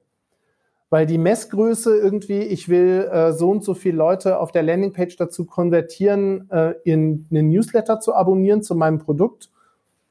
weil 0.89 1.05
die 1.05 1.17
Messgröße 1.17 1.97
irgendwie, 1.97 2.39
ich 2.39 2.69
will 2.69 3.09
äh, 3.11 3.33
so 3.33 3.49
und 3.49 3.63
so 3.63 3.73
viele 3.73 3.97
Leute 3.97 4.39
auf 4.39 4.51
der 4.51 4.63
Landingpage 4.63 5.15
dazu 5.17 5.45
konvertieren, 5.45 6.49
äh, 6.51 6.75
in 6.83 7.27
einen 7.31 7.49
Newsletter 7.49 7.99
zu 7.99 8.13
abonnieren 8.13 8.61
zu 8.61 8.75
meinem 8.75 8.99
Produkt. 8.99 9.49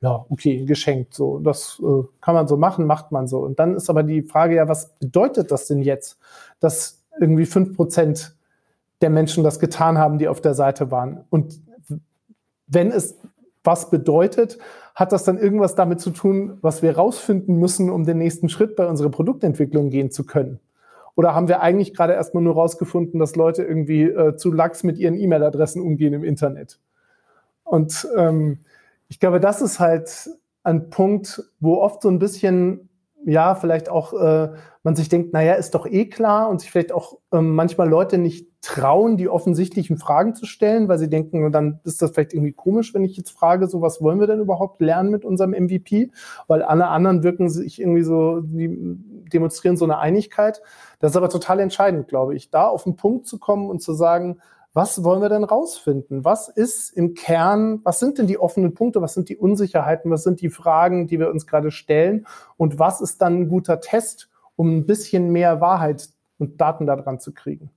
Ja, 0.00 0.26
okay, 0.28 0.64
geschenkt. 0.64 1.14
So, 1.14 1.38
das 1.38 1.80
äh, 1.82 2.02
kann 2.20 2.34
man 2.34 2.46
so 2.48 2.56
machen, 2.56 2.86
macht 2.86 3.12
man 3.12 3.26
so. 3.26 3.38
Und 3.38 3.58
dann 3.58 3.74
ist 3.74 3.88
aber 3.88 4.02
die 4.02 4.22
Frage 4.22 4.56
ja, 4.56 4.68
was 4.68 4.94
bedeutet 4.98 5.50
das 5.50 5.66
denn 5.66 5.80
jetzt, 5.80 6.18
dass 6.60 7.02
irgendwie 7.18 7.46
fünf 7.46 7.74
Prozent 7.74 8.36
der 9.00 9.10
Menschen 9.10 9.44
das 9.44 9.60
getan 9.60 9.96
haben, 9.96 10.18
die 10.18 10.28
auf 10.28 10.40
der 10.40 10.54
Seite 10.54 10.90
waren? 10.90 11.24
Und 11.30 11.60
wenn 12.66 12.90
es 12.90 13.16
was 13.62 13.88
bedeutet, 13.88 14.58
hat 14.94 15.12
das 15.12 15.24
dann 15.24 15.38
irgendwas 15.38 15.74
damit 15.74 16.00
zu 16.00 16.10
tun, 16.10 16.58
was 16.60 16.82
wir 16.82 16.96
rausfinden 16.96 17.58
müssen, 17.58 17.90
um 17.90 18.04
den 18.04 18.18
nächsten 18.18 18.48
Schritt 18.48 18.76
bei 18.76 18.86
unserer 18.86 19.10
Produktentwicklung 19.10 19.90
gehen 19.90 20.10
zu 20.10 20.24
können? 20.24 20.60
Oder 21.16 21.34
haben 21.34 21.48
wir 21.48 21.60
eigentlich 21.60 21.94
gerade 21.94 22.12
erstmal 22.12 22.42
nur 22.42 22.54
rausgefunden, 22.54 23.20
dass 23.20 23.36
Leute 23.36 23.62
irgendwie 23.62 24.02
äh, 24.02 24.36
zu 24.36 24.52
lax 24.52 24.82
mit 24.82 24.98
ihren 24.98 25.18
E-Mail-Adressen 25.18 25.82
umgehen 25.82 26.12
im 26.12 26.24
Internet? 26.24 26.78
Und 27.64 28.06
ähm, 28.16 28.58
ich 29.08 29.20
glaube, 29.20 29.40
das 29.40 29.62
ist 29.62 29.80
halt 29.80 30.30
ein 30.62 30.90
Punkt, 30.90 31.42
wo 31.60 31.76
oft 31.76 32.02
so 32.02 32.08
ein 32.08 32.18
bisschen 32.18 32.88
ja, 33.26 33.54
vielleicht 33.54 33.88
auch 33.88 34.12
äh, 34.12 34.50
man 34.82 34.96
sich 34.96 35.08
denkt, 35.08 35.32
naja, 35.32 35.54
ist 35.54 35.74
doch 35.74 35.86
eh 35.86 36.06
klar 36.06 36.48
und 36.50 36.60
sich 36.60 36.70
vielleicht 36.70 36.92
auch 36.92 37.18
ähm, 37.32 37.54
manchmal 37.54 37.88
Leute 37.88 38.18
nicht 38.18 38.48
trauen, 38.60 39.16
die 39.16 39.28
offensichtlichen 39.28 39.96
Fragen 39.96 40.34
zu 40.34 40.46
stellen, 40.46 40.88
weil 40.88 40.98
sie 40.98 41.08
denken, 41.08 41.50
dann 41.52 41.80
ist 41.84 42.02
das 42.02 42.10
vielleicht 42.10 42.34
irgendwie 42.34 42.52
komisch, 42.52 42.94
wenn 42.94 43.04
ich 43.04 43.16
jetzt 43.16 43.30
frage, 43.30 43.66
so 43.66 43.80
was 43.80 44.02
wollen 44.02 44.20
wir 44.20 44.26
denn 44.26 44.40
überhaupt 44.40 44.80
lernen 44.80 45.10
mit 45.10 45.24
unserem 45.24 45.50
MVP? 45.50 46.10
Weil 46.48 46.62
alle 46.62 46.88
anderen 46.88 47.22
wirken 47.22 47.48
sich 47.48 47.80
irgendwie 47.80 48.02
so, 48.02 48.40
die 48.40 48.76
demonstrieren 49.32 49.76
so 49.76 49.84
eine 49.84 49.98
Einigkeit. 49.98 50.60
Das 50.98 51.12
ist 51.12 51.16
aber 51.16 51.30
total 51.30 51.60
entscheidend, 51.60 52.08
glaube 52.08 52.34
ich, 52.34 52.50
da 52.50 52.66
auf 52.66 52.84
den 52.84 52.96
Punkt 52.96 53.26
zu 53.26 53.38
kommen 53.38 53.70
und 53.70 53.80
zu 53.80 53.94
sagen, 53.94 54.38
was 54.74 55.02
wollen 55.04 55.22
wir 55.22 55.28
denn 55.28 55.44
rausfinden? 55.44 56.24
Was 56.24 56.48
ist 56.48 56.90
im 56.90 57.14
Kern, 57.14 57.80
was 57.84 58.00
sind 58.00 58.18
denn 58.18 58.26
die 58.26 58.38
offenen 58.38 58.74
Punkte, 58.74 59.00
was 59.00 59.14
sind 59.14 59.28
die 59.28 59.36
Unsicherheiten, 59.36 60.10
was 60.10 60.24
sind 60.24 60.40
die 60.40 60.50
Fragen, 60.50 61.06
die 61.06 61.18
wir 61.18 61.30
uns 61.30 61.46
gerade 61.46 61.70
stellen 61.70 62.26
und 62.56 62.78
was 62.78 63.00
ist 63.00 63.22
dann 63.22 63.40
ein 63.40 63.48
guter 63.48 63.80
Test, 63.80 64.28
um 64.56 64.76
ein 64.76 64.86
bisschen 64.86 65.30
mehr 65.30 65.60
Wahrheit 65.60 66.10
und 66.38 66.60
Daten 66.60 66.86
daran 66.86 67.20
zu 67.20 67.32
kriegen? 67.32 67.70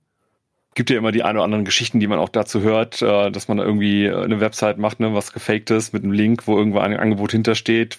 gibt 0.78 0.90
ja 0.90 0.96
immer 0.96 1.10
die 1.10 1.24
ein 1.24 1.34
oder 1.34 1.44
anderen 1.44 1.64
Geschichten, 1.64 1.98
die 1.98 2.06
man 2.06 2.20
auch 2.20 2.28
dazu 2.28 2.62
hört, 2.62 3.02
äh, 3.02 3.32
dass 3.32 3.48
man 3.48 3.58
irgendwie 3.58 4.08
eine 4.08 4.40
Website 4.40 4.78
macht, 4.78 5.00
ne, 5.00 5.12
was 5.12 5.32
gefaked 5.32 5.70
ist, 5.70 5.92
mit 5.92 6.04
einem 6.04 6.12
Link, 6.12 6.46
wo 6.46 6.56
irgendwo 6.56 6.78
ein 6.78 6.96
Angebot 6.96 7.32
hintersteht. 7.32 7.98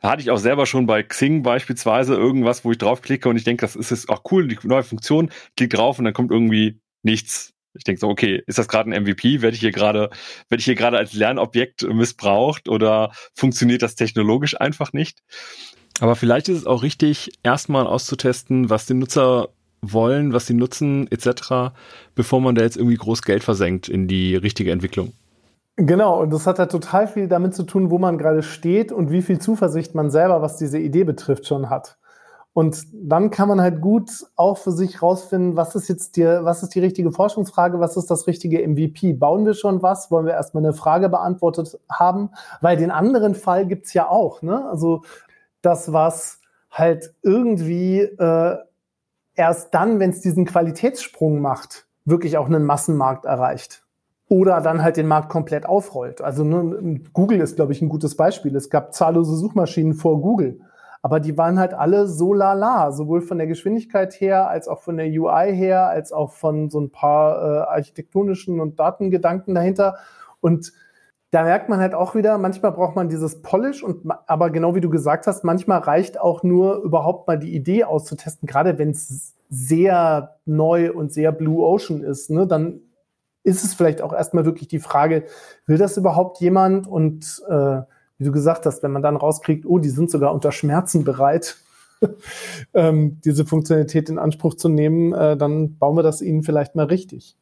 Da 0.00 0.10
hatte 0.10 0.22
ich 0.22 0.30
auch 0.30 0.38
selber 0.38 0.64
schon 0.64 0.86
bei 0.86 1.02
Xing 1.02 1.42
beispielsweise 1.42 2.14
irgendwas, 2.14 2.64
wo 2.64 2.72
ich 2.72 2.78
draufklicke 2.78 3.28
und 3.28 3.36
ich 3.36 3.44
denke, 3.44 3.60
das 3.60 3.76
ist 3.76 3.90
jetzt 3.90 4.08
auch 4.08 4.22
cool, 4.30 4.48
die 4.48 4.56
neue 4.62 4.82
Funktion, 4.82 5.30
klick 5.54 5.68
drauf 5.68 5.98
und 5.98 6.06
dann 6.06 6.14
kommt 6.14 6.30
irgendwie 6.30 6.80
nichts. 7.02 7.53
Ich 7.74 7.84
denke 7.84 8.00
so, 8.00 8.08
okay, 8.08 8.42
ist 8.46 8.58
das 8.58 8.68
gerade 8.68 8.90
ein 8.90 9.02
MVP? 9.02 9.42
Werde 9.42 9.54
ich 9.54 9.60
hier 9.60 9.72
gerade, 9.72 10.10
werde 10.48 10.60
ich 10.60 10.64
hier 10.64 10.74
gerade 10.74 10.96
als 10.96 11.12
Lernobjekt 11.12 11.82
missbraucht 11.82 12.68
oder 12.68 13.12
funktioniert 13.34 13.82
das 13.82 13.94
technologisch 13.94 14.60
einfach 14.60 14.92
nicht? 14.92 15.22
Aber 16.00 16.16
vielleicht 16.16 16.48
ist 16.48 16.58
es 16.58 16.66
auch 16.66 16.82
richtig, 16.82 17.32
erstmal 17.42 17.86
auszutesten, 17.86 18.70
was 18.70 18.86
die 18.86 18.94
Nutzer 18.94 19.48
wollen, 19.80 20.32
was 20.32 20.46
sie 20.46 20.54
nutzen, 20.54 21.08
etc., 21.10 21.74
bevor 22.14 22.40
man 22.40 22.54
da 22.54 22.62
jetzt 22.62 22.76
irgendwie 22.76 22.96
groß 22.96 23.22
Geld 23.22 23.44
versenkt 23.44 23.88
in 23.88 24.08
die 24.08 24.34
richtige 24.36 24.72
Entwicklung. 24.72 25.12
Genau, 25.76 26.20
und 26.20 26.32
das 26.32 26.46
hat 26.46 26.58
ja 26.58 26.66
total 26.66 27.08
viel 27.08 27.26
damit 27.26 27.54
zu 27.54 27.64
tun, 27.64 27.90
wo 27.90 27.98
man 27.98 28.16
gerade 28.16 28.42
steht 28.42 28.92
und 28.92 29.10
wie 29.10 29.22
viel 29.22 29.40
Zuversicht 29.40 29.94
man 29.94 30.10
selber, 30.10 30.40
was 30.40 30.56
diese 30.56 30.78
Idee 30.78 31.04
betrifft, 31.04 31.46
schon 31.46 31.68
hat. 31.68 31.98
Und 32.54 32.86
dann 32.92 33.30
kann 33.30 33.48
man 33.48 33.60
halt 33.60 33.80
gut 33.80 34.10
auch 34.36 34.58
für 34.58 34.70
sich 34.70 35.02
rausfinden, 35.02 35.56
was 35.56 35.74
ist 35.74 35.88
jetzt 35.88 36.16
die, 36.16 36.24
was 36.24 36.62
ist 36.62 36.72
die 36.76 36.80
richtige 36.80 37.10
Forschungsfrage, 37.10 37.80
was 37.80 37.96
ist 37.96 38.12
das 38.12 38.28
richtige 38.28 38.66
MVP? 38.66 39.14
Bauen 39.14 39.44
wir 39.44 39.54
schon 39.54 39.82
was? 39.82 40.12
Wollen 40.12 40.24
wir 40.24 40.34
erstmal 40.34 40.64
eine 40.64 40.72
Frage 40.72 41.08
beantwortet 41.08 41.80
haben? 41.90 42.30
Weil 42.60 42.76
den 42.76 42.92
anderen 42.92 43.34
Fall 43.34 43.66
gibt's 43.66 43.92
ja 43.92 44.08
auch, 44.08 44.40
ne? 44.40 44.68
Also 44.70 45.02
das, 45.62 45.92
was 45.92 46.38
halt 46.70 47.12
irgendwie 47.22 48.02
äh, 48.02 48.56
erst 49.34 49.74
dann, 49.74 49.98
wenn 49.98 50.10
es 50.10 50.20
diesen 50.20 50.44
Qualitätssprung 50.44 51.40
macht, 51.40 51.86
wirklich 52.04 52.38
auch 52.38 52.46
einen 52.46 52.64
Massenmarkt 52.64 53.24
erreicht. 53.24 53.82
Oder 54.28 54.60
dann 54.60 54.80
halt 54.80 54.96
den 54.96 55.08
Markt 55.08 55.28
komplett 55.28 55.66
aufrollt. 55.66 56.20
Also 56.20 56.44
ne, 56.44 57.00
Google 57.12 57.40
ist, 57.40 57.56
glaube 57.56 57.72
ich, 57.72 57.82
ein 57.82 57.88
gutes 57.88 58.16
Beispiel. 58.16 58.54
Es 58.54 58.70
gab 58.70 58.94
zahllose 58.94 59.36
Suchmaschinen 59.36 59.94
vor 59.94 60.20
Google 60.20 60.60
aber 61.04 61.20
die 61.20 61.36
waren 61.36 61.58
halt 61.58 61.74
alle 61.74 62.08
so 62.08 62.32
lala, 62.32 62.90
sowohl 62.90 63.20
von 63.20 63.36
der 63.36 63.46
Geschwindigkeit 63.46 64.18
her, 64.22 64.48
als 64.48 64.68
auch 64.68 64.80
von 64.80 64.96
der 64.96 65.04
UI 65.04 65.54
her, 65.54 65.86
als 65.86 66.12
auch 66.12 66.32
von 66.32 66.70
so 66.70 66.80
ein 66.80 66.92
paar 66.92 67.36
äh, 67.36 67.58
architektonischen 67.74 68.58
und 68.58 68.80
Datengedanken 68.80 69.54
dahinter. 69.54 69.98
Und 70.40 70.72
da 71.30 71.42
merkt 71.42 71.68
man 71.68 71.80
halt 71.80 71.94
auch 71.94 72.14
wieder, 72.14 72.38
manchmal 72.38 72.72
braucht 72.72 72.96
man 72.96 73.10
dieses 73.10 73.42
Polish 73.42 73.82
und 73.82 74.10
aber 74.26 74.48
genau 74.48 74.74
wie 74.74 74.80
du 74.80 74.88
gesagt 74.88 75.26
hast, 75.26 75.44
manchmal 75.44 75.80
reicht 75.80 76.18
auch 76.18 76.42
nur 76.42 76.76
überhaupt 76.76 77.28
mal 77.28 77.38
die 77.38 77.54
Idee 77.54 77.84
auszutesten, 77.84 78.46
gerade 78.46 78.78
wenn 78.78 78.92
es 78.92 79.34
sehr 79.50 80.36
neu 80.46 80.90
und 80.90 81.12
sehr 81.12 81.32
Blue 81.32 81.66
Ocean 81.66 82.02
ist, 82.02 82.30
ne, 82.30 82.46
dann 82.46 82.80
ist 83.42 83.62
es 83.62 83.74
vielleicht 83.74 84.00
auch 84.00 84.14
erstmal 84.14 84.46
wirklich 84.46 84.68
die 84.68 84.78
Frage, 84.78 85.24
will 85.66 85.76
das 85.76 85.98
überhaupt 85.98 86.40
jemand 86.40 86.86
und 86.86 87.42
äh, 87.46 87.82
wie 88.18 88.24
du 88.24 88.32
gesagt 88.32 88.66
hast, 88.66 88.82
wenn 88.82 88.92
man 88.92 89.02
dann 89.02 89.16
rauskriegt, 89.16 89.66
oh, 89.66 89.78
die 89.78 89.90
sind 89.90 90.10
sogar 90.10 90.32
unter 90.32 90.52
Schmerzen 90.52 91.04
bereit, 91.04 91.56
ähm, 92.74 93.20
diese 93.24 93.44
Funktionalität 93.44 94.08
in 94.08 94.18
Anspruch 94.18 94.54
zu 94.54 94.68
nehmen, 94.68 95.12
äh, 95.12 95.36
dann 95.36 95.78
bauen 95.78 95.96
wir 95.96 96.02
das 96.02 96.22
ihnen 96.22 96.42
vielleicht 96.42 96.74
mal 96.74 96.86
richtig. 96.86 97.36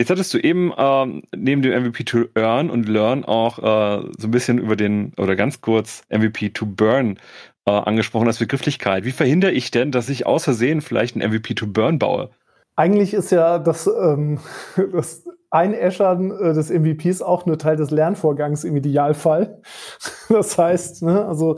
Jetzt 0.00 0.10
hattest 0.10 0.32
du 0.32 0.38
eben 0.38 0.72
ähm, 0.76 1.22
neben 1.34 1.60
dem 1.60 1.82
MVP 1.82 2.04
to 2.04 2.26
Earn 2.34 2.70
und 2.70 2.88
Learn 2.88 3.24
auch 3.24 3.58
äh, 3.58 4.08
so 4.16 4.28
ein 4.28 4.30
bisschen 4.30 4.58
über 4.58 4.76
den, 4.76 5.12
oder 5.16 5.34
ganz 5.34 5.60
kurz 5.60 6.02
MVP 6.08 6.50
to 6.50 6.66
Burn 6.66 7.18
äh, 7.66 7.72
angesprochen 7.72 8.28
als 8.28 8.38
Begrifflichkeit. 8.38 9.04
Wie 9.04 9.10
verhindere 9.10 9.50
ich 9.50 9.72
denn, 9.72 9.90
dass 9.90 10.08
ich 10.08 10.24
aus 10.24 10.44
Versehen 10.44 10.82
vielleicht 10.82 11.16
ein 11.16 11.28
MVP 11.28 11.54
to 11.54 11.66
Burn 11.66 11.98
baue? 11.98 12.30
Eigentlich 12.76 13.12
ist 13.12 13.32
ja 13.32 13.58
das, 13.58 13.88
ähm, 13.88 14.38
das 14.92 15.27
Einäschern 15.50 16.30
äh, 16.30 16.52
des 16.52 16.70
MVPs 16.70 17.22
auch 17.22 17.46
nur 17.46 17.58
Teil 17.58 17.76
des 17.76 17.90
Lernvorgangs 17.90 18.64
im 18.64 18.76
Idealfall. 18.76 19.60
Das 20.28 20.58
heißt, 20.58 21.04
ne, 21.04 21.24
also 21.24 21.56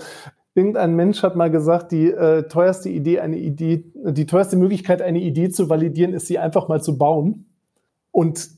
irgendein 0.54 0.94
Mensch 0.94 1.24
hat 1.24 1.34
mal 1.34 1.50
gesagt, 1.50 1.90
die 1.90 2.08
äh, 2.08 2.44
teuerste 2.44 2.88
Idee, 2.88 3.18
eine 3.18 3.36
Idee, 3.36 3.84
die 3.94 4.26
teuerste 4.26 4.56
Möglichkeit, 4.56 5.02
eine 5.02 5.18
Idee 5.18 5.50
zu 5.50 5.68
validieren, 5.68 6.14
ist 6.14 6.28
sie 6.28 6.38
einfach 6.38 6.68
mal 6.68 6.80
zu 6.80 6.96
bauen. 6.96 7.46
Und 8.12 8.50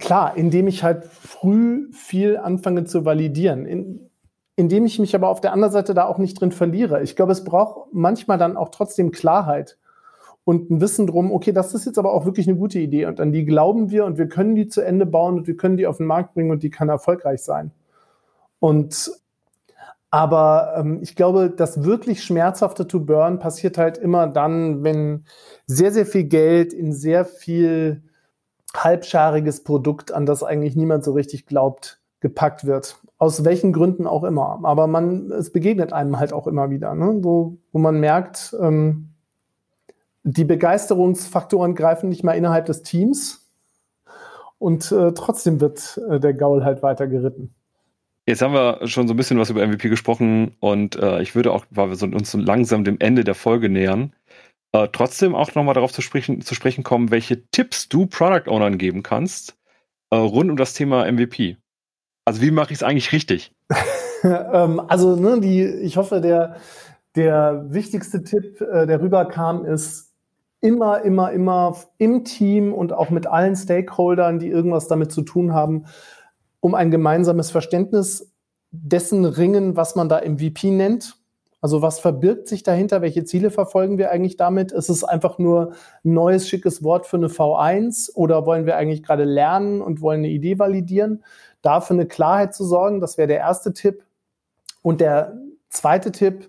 klar, 0.00 0.36
indem 0.36 0.66
ich 0.66 0.82
halt 0.82 1.04
früh 1.04 1.90
viel 1.92 2.38
anfange 2.38 2.84
zu 2.84 3.04
validieren, 3.04 3.66
in, 3.66 4.10
indem 4.56 4.86
ich 4.86 4.98
mich 4.98 5.14
aber 5.14 5.28
auf 5.28 5.40
der 5.40 5.52
anderen 5.52 5.72
Seite 5.72 5.92
da 5.92 6.06
auch 6.06 6.18
nicht 6.18 6.40
drin 6.40 6.52
verliere. 6.52 7.02
Ich 7.02 7.16
glaube, 7.16 7.32
es 7.32 7.44
braucht 7.44 7.92
manchmal 7.92 8.38
dann 8.38 8.56
auch 8.56 8.70
trotzdem 8.70 9.10
Klarheit 9.10 9.78
und 10.44 10.70
ein 10.70 10.80
Wissen 10.80 11.06
drum, 11.06 11.32
okay, 11.32 11.52
das 11.52 11.74
ist 11.74 11.86
jetzt 11.86 11.98
aber 11.98 12.12
auch 12.12 12.26
wirklich 12.26 12.46
eine 12.48 12.58
gute 12.58 12.78
Idee 12.78 13.06
und 13.06 13.20
an 13.20 13.32
die 13.32 13.44
glauben 13.44 13.90
wir 13.90 14.04
und 14.04 14.18
wir 14.18 14.28
können 14.28 14.54
die 14.54 14.68
zu 14.68 14.80
Ende 14.82 15.06
bauen 15.06 15.38
und 15.38 15.46
wir 15.46 15.56
können 15.56 15.76
die 15.76 15.86
auf 15.86 15.98
den 15.98 16.06
Markt 16.06 16.34
bringen 16.34 16.50
und 16.50 16.62
die 16.62 16.70
kann 16.70 16.88
erfolgreich 16.88 17.42
sein. 17.42 17.70
Und 18.60 19.10
Aber 20.10 20.74
ähm, 20.76 21.00
ich 21.02 21.16
glaube, 21.16 21.50
das 21.50 21.82
wirklich 21.82 22.22
schmerzhafte 22.22 22.86
To 22.86 23.00
Burn 23.00 23.40
passiert 23.40 23.78
halt 23.78 23.98
immer 23.98 24.28
dann, 24.28 24.84
wenn 24.84 25.24
sehr, 25.66 25.90
sehr 25.90 26.06
viel 26.06 26.24
Geld 26.24 26.72
in 26.72 26.92
sehr 26.92 27.24
viel 27.24 28.04
halbschariges 28.76 29.64
Produkt, 29.64 30.12
an 30.12 30.24
das 30.24 30.44
eigentlich 30.44 30.76
niemand 30.76 31.02
so 31.02 31.12
richtig 31.14 31.46
glaubt, 31.46 32.00
gepackt 32.20 32.64
wird. 32.64 32.96
Aus 33.18 33.44
welchen 33.44 33.72
Gründen 33.72 34.06
auch 34.06 34.22
immer. 34.22 34.60
Aber 34.62 34.86
man, 34.86 35.32
es 35.32 35.50
begegnet 35.50 35.92
einem 35.92 36.18
halt 36.20 36.32
auch 36.32 36.46
immer 36.46 36.70
wieder, 36.70 36.94
ne? 36.94 37.18
wo, 37.22 37.58
wo 37.72 37.78
man 37.80 37.98
merkt, 37.98 38.56
ähm, 38.60 39.13
die 40.24 40.44
Begeisterungsfaktoren 40.44 41.74
greifen 41.74 42.08
nicht 42.08 42.24
mal 42.24 42.32
innerhalb 42.32 42.66
des 42.66 42.82
Teams 42.82 43.50
und 44.58 44.90
äh, 44.90 45.12
trotzdem 45.12 45.60
wird 45.60 46.00
äh, 46.10 46.18
der 46.18 46.34
Gaul 46.34 46.64
halt 46.64 46.82
weiter 46.82 47.06
geritten. 47.06 47.54
Jetzt 48.26 48.40
haben 48.40 48.54
wir 48.54 48.86
schon 48.86 49.06
so 49.06 49.14
ein 49.14 49.16
bisschen 49.18 49.38
was 49.38 49.50
über 49.50 49.66
MVP 49.66 49.88
gesprochen 49.90 50.56
und 50.60 50.96
äh, 50.96 51.20
ich 51.20 51.34
würde 51.34 51.52
auch, 51.52 51.66
weil 51.70 51.90
wir 51.90 51.96
so, 51.96 52.06
uns 52.06 52.30
so 52.30 52.38
langsam 52.38 52.82
dem 52.82 52.98
Ende 52.98 53.22
der 53.22 53.34
Folge 53.34 53.68
nähern, 53.68 54.14
äh, 54.72 54.88
trotzdem 54.90 55.34
auch 55.34 55.54
nochmal 55.54 55.74
darauf 55.74 55.92
zu 55.92 56.00
sprechen, 56.00 56.40
zu 56.40 56.54
sprechen 56.54 56.84
kommen, 56.84 57.10
welche 57.10 57.46
Tipps 57.50 57.88
du 57.90 58.06
Product 58.06 58.48
Ownern 58.50 58.78
geben 58.78 59.02
kannst 59.02 59.56
äh, 60.10 60.16
rund 60.16 60.50
um 60.50 60.56
das 60.56 60.72
Thema 60.72 61.10
MVP. 61.10 61.58
Also 62.24 62.40
wie 62.40 62.50
mache 62.50 62.72
ich 62.72 62.78
es 62.78 62.82
eigentlich 62.82 63.12
richtig? 63.12 63.52
ähm, 64.52 64.80
also 64.88 65.16
ne, 65.16 65.40
die, 65.40 65.62
ich 65.62 65.96
hoffe, 65.96 66.20
der, 66.20 66.56
der 67.14 67.66
wichtigste 67.68 68.24
Tipp, 68.24 68.60
äh, 68.60 68.86
der 68.86 69.00
rüberkam, 69.00 69.64
ist 69.64 70.03
immer, 70.64 71.02
immer, 71.02 71.30
immer 71.30 71.76
im 71.98 72.24
Team 72.24 72.72
und 72.72 72.94
auch 72.94 73.10
mit 73.10 73.26
allen 73.26 73.54
Stakeholdern, 73.54 74.38
die 74.38 74.48
irgendwas 74.48 74.88
damit 74.88 75.12
zu 75.12 75.20
tun 75.20 75.52
haben, 75.52 75.84
um 76.60 76.74
ein 76.74 76.90
gemeinsames 76.90 77.50
Verständnis 77.50 78.32
dessen 78.70 79.26
ringen, 79.26 79.76
was 79.76 79.94
man 79.94 80.08
da 80.08 80.22
MVP 80.26 80.70
nennt. 80.70 81.18
Also 81.60 81.82
was 81.82 82.00
verbirgt 82.00 82.48
sich 82.48 82.62
dahinter? 82.62 83.02
Welche 83.02 83.24
Ziele 83.24 83.50
verfolgen 83.50 83.98
wir 83.98 84.10
eigentlich 84.10 84.38
damit? 84.38 84.72
Ist 84.72 84.88
es 84.88 85.04
einfach 85.04 85.38
nur 85.38 85.72
ein 86.02 86.14
neues, 86.14 86.48
schickes 86.48 86.82
Wort 86.82 87.04
für 87.04 87.18
eine 87.18 87.28
V1 87.28 88.14
oder 88.14 88.46
wollen 88.46 88.64
wir 88.64 88.76
eigentlich 88.76 89.02
gerade 89.02 89.24
lernen 89.24 89.82
und 89.82 90.00
wollen 90.00 90.20
eine 90.20 90.28
Idee 90.28 90.58
validieren? 90.58 91.24
Da 91.60 91.82
für 91.82 91.92
eine 91.92 92.06
Klarheit 92.06 92.54
zu 92.54 92.64
sorgen, 92.64 93.00
das 93.00 93.18
wäre 93.18 93.28
der 93.28 93.38
erste 93.38 93.74
Tipp. 93.74 94.02
Und 94.80 95.02
der 95.02 95.36
zweite 95.68 96.10
Tipp, 96.10 96.48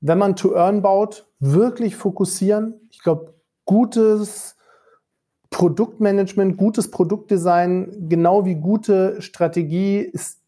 wenn 0.00 0.18
man 0.18 0.36
To 0.36 0.54
Earn 0.54 0.80
baut, 0.80 1.26
wirklich 1.40 1.96
fokussieren. 1.96 2.88
Ich 2.90 3.02
glaube, 3.02 3.34
gutes 3.68 4.56
Produktmanagement, 5.50 6.56
gutes 6.56 6.90
Produktdesign, 6.90 8.08
genau 8.08 8.46
wie 8.46 8.54
gute 8.54 9.20
Strategie 9.20 9.98
ist 9.98 10.40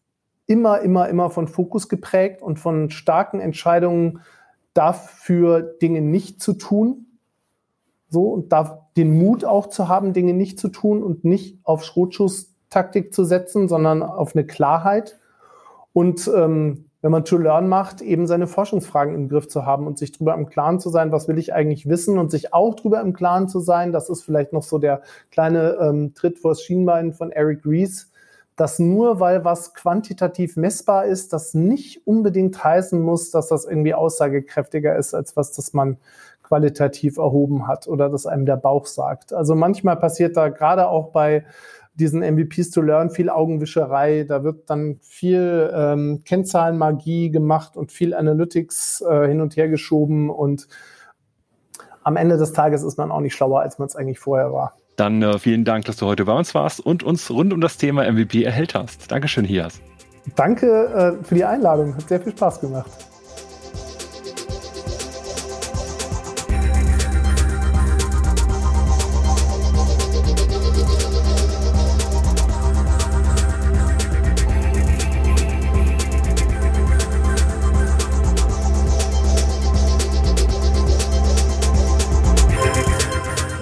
immer, 0.47 0.81
immer, 0.81 1.07
immer 1.07 1.29
von 1.29 1.47
Fokus 1.47 1.87
geprägt 1.87 2.41
und 2.41 2.57
von 2.57 2.89
starken 2.89 3.39
Entscheidungen 3.39 4.21
dafür, 4.73 5.61
Dinge 5.61 6.01
nicht 6.01 6.41
zu 6.41 6.53
tun. 6.53 7.05
So, 8.09 8.23
und 8.23 8.51
da 8.51 8.87
den 8.97 9.17
Mut 9.17 9.45
auch 9.45 9.67
zu 9.67 9.87
haben, 9.87 10.13
Dinge 10.13 10.33
nicht 10.33 10.59
zu 10.59 10.69
tun 10.69 11.03
und 11.03 11.23
nicht 11.23 11.59
auf 11.63 11.83
Schrotschusstaktik 11.83 13.13
zu 13.13 13.23
setzen, 13.23 13.67
sondern 13.67 14.01
auf 14.01 14.35
eine 14.35 14.47
Klarheit. 14.47 15.19
Und 15.93 16.29
ähm, 16.35 16.85
wenn 17.01 17.11
man 17.11 17.25
To 17.25 17.37
Learn 17.37 17.67
macht, 17.67 18.01
eben 18.01 18.27
seine 18.27 18.47
Forschungsfragen 18.47 19.15
im 19.15 19.27
Griff 19.27 19.47
zu 19.47 19.65
haben 19.65 19.87
und 19.87 19.97
sich 19.97 20.11
darüber 20.11 20.35
im 20.35 20.47
Klaren 20.47 20.79
zu 20.79 20.89
sein, 20.89 21.11
was 21.11 21.27
will 21.27 21.39
ich 21.39 21.53
eigentlich 21.53 21.89
wissen 21.89 22.19
und 22.19 22.29
sich 22.29 22.53
auch 22.53 22.75
darüber 22.75 23.01
im 23.01 23.13
Klaren 23.13 23.47
zu 23.47 23.59
sein, 23.59 23.91
das 23.91 24.09
ist 24.09 24.23
vielleicht 24.23 24.53
noch 24.53 24.63
so 24.63 24.77
der 24.77 25.01
kleine 25.31 25.77
ähm, 25.81 26.13
Tritt 26.13 26.37
vors 26.37 26.61
Schienbein 26.61 27.13
von 27.13 27.31
Eric 27.31 27.65
Rees, 27.65 28.11
dass 28.55 28.77
nur 28.77 29.19
weil 29.19 29.43
was 29.43 29.73
quantitativ 29.73 30.57
messbar 30.57 31.05
ist, 31.05 31.33
das 31.33 31.55
nicht 31.55 32.05
unbedingt 32.05 32.63
heißen 32.63 33.01
muss, 33.01 33.31
dass 33.31 33.47
das 33.47 33.65
irgendwie 33.65 33.95
aussagekräftiger 33.95 34.95
ist, 34.95 35.15
als 35.15 35.35
was 35.35 35.53
das 35.53 35.73
man 35.73 35.97
qualitativ 36.43 37.17
erhoben 37.17 37.67
hat 37.67 37.87
oder 37.87 38.09
dass 38.09 38.25
einem 38.25 38.45
der 38.45 38.57
Bauch 38.57 38.85
sagt. 38.85 39.33
Also 39.33 39.55
manchmal 39.55 39.95
passiert 39.95 40.35
da 40.35 40.49
gerade 40.49 40.89
auch 40.89 41.11
bei 41.11 41.45
diesen 41.93 42.21
MVPs 42.21 42.71
to 42.71 42.81
Learn 42.81 43.09
viel 43.09 43.29
Augenwischerei. 43.29 44.23
Da 44.23 44.43
wird 44.43 44.69
dann 44.69 44.99
viel 45.01 45.71
ähm, 45.73 46.21
Kennzahlenmagie 46.25 47.31
gemacht 47.31 47.75
und 47.75 47.91
viel 47.91 48.13
Analytics 48.13 49.01
äh, 49.01 49.27
hin 49.27 49.41
und 49.41 49.55
her 49.57 49.69
geschoben. 49.69 50.29
Und 50.29 50.67
am 52.03 52.15
Ende 52.15 52.37
des 52.37 52.53
Tages 52.53 52.83
ist 52.83 52.97
man 52.97 53.11
auch 53.11 53.19
nicht 53.19 53.35
schlauer, 53.35 53.61
als 53.61 53.77
man 53.77 53.87
es 53.87 53.95
eigentlich 53.95 54.19
vorher 54.19 54.51
war. 54.51 54.73
Dann 54.95 55.21
äh, 55.21 55.39
vielen 55.39 55.65
Dank, 55.65 55.85
dass 55.85 55.97
du 55.97 56.05
heute 56.05 56.25
bei 56.25 56.33
uns 56.33 56.53
warst 56.53 56.79
und 56.79 57.03
uns 57.03 57.29
rund 57.29 57.53
um 57.53 57.61
das 57.61 57.77
Thema 57.77 58.09
MVP 58.09 58.43
erhellt 58.43 58.75
hast. 58.75 59.11
Dankeschön, 59.11 59.45
Hias. 59.45 59.81
Danke 60.35 61.17
äh, 61.21 61.23
für 61.23 61.35
die 61.35 61.45
Einladung. 61.45 61.95
Hat 61.95 62.07
sehr 62.07 62.21
viel 62.21 62.33
Spaß 62.33 62.61
gemacht. 62.61 63.10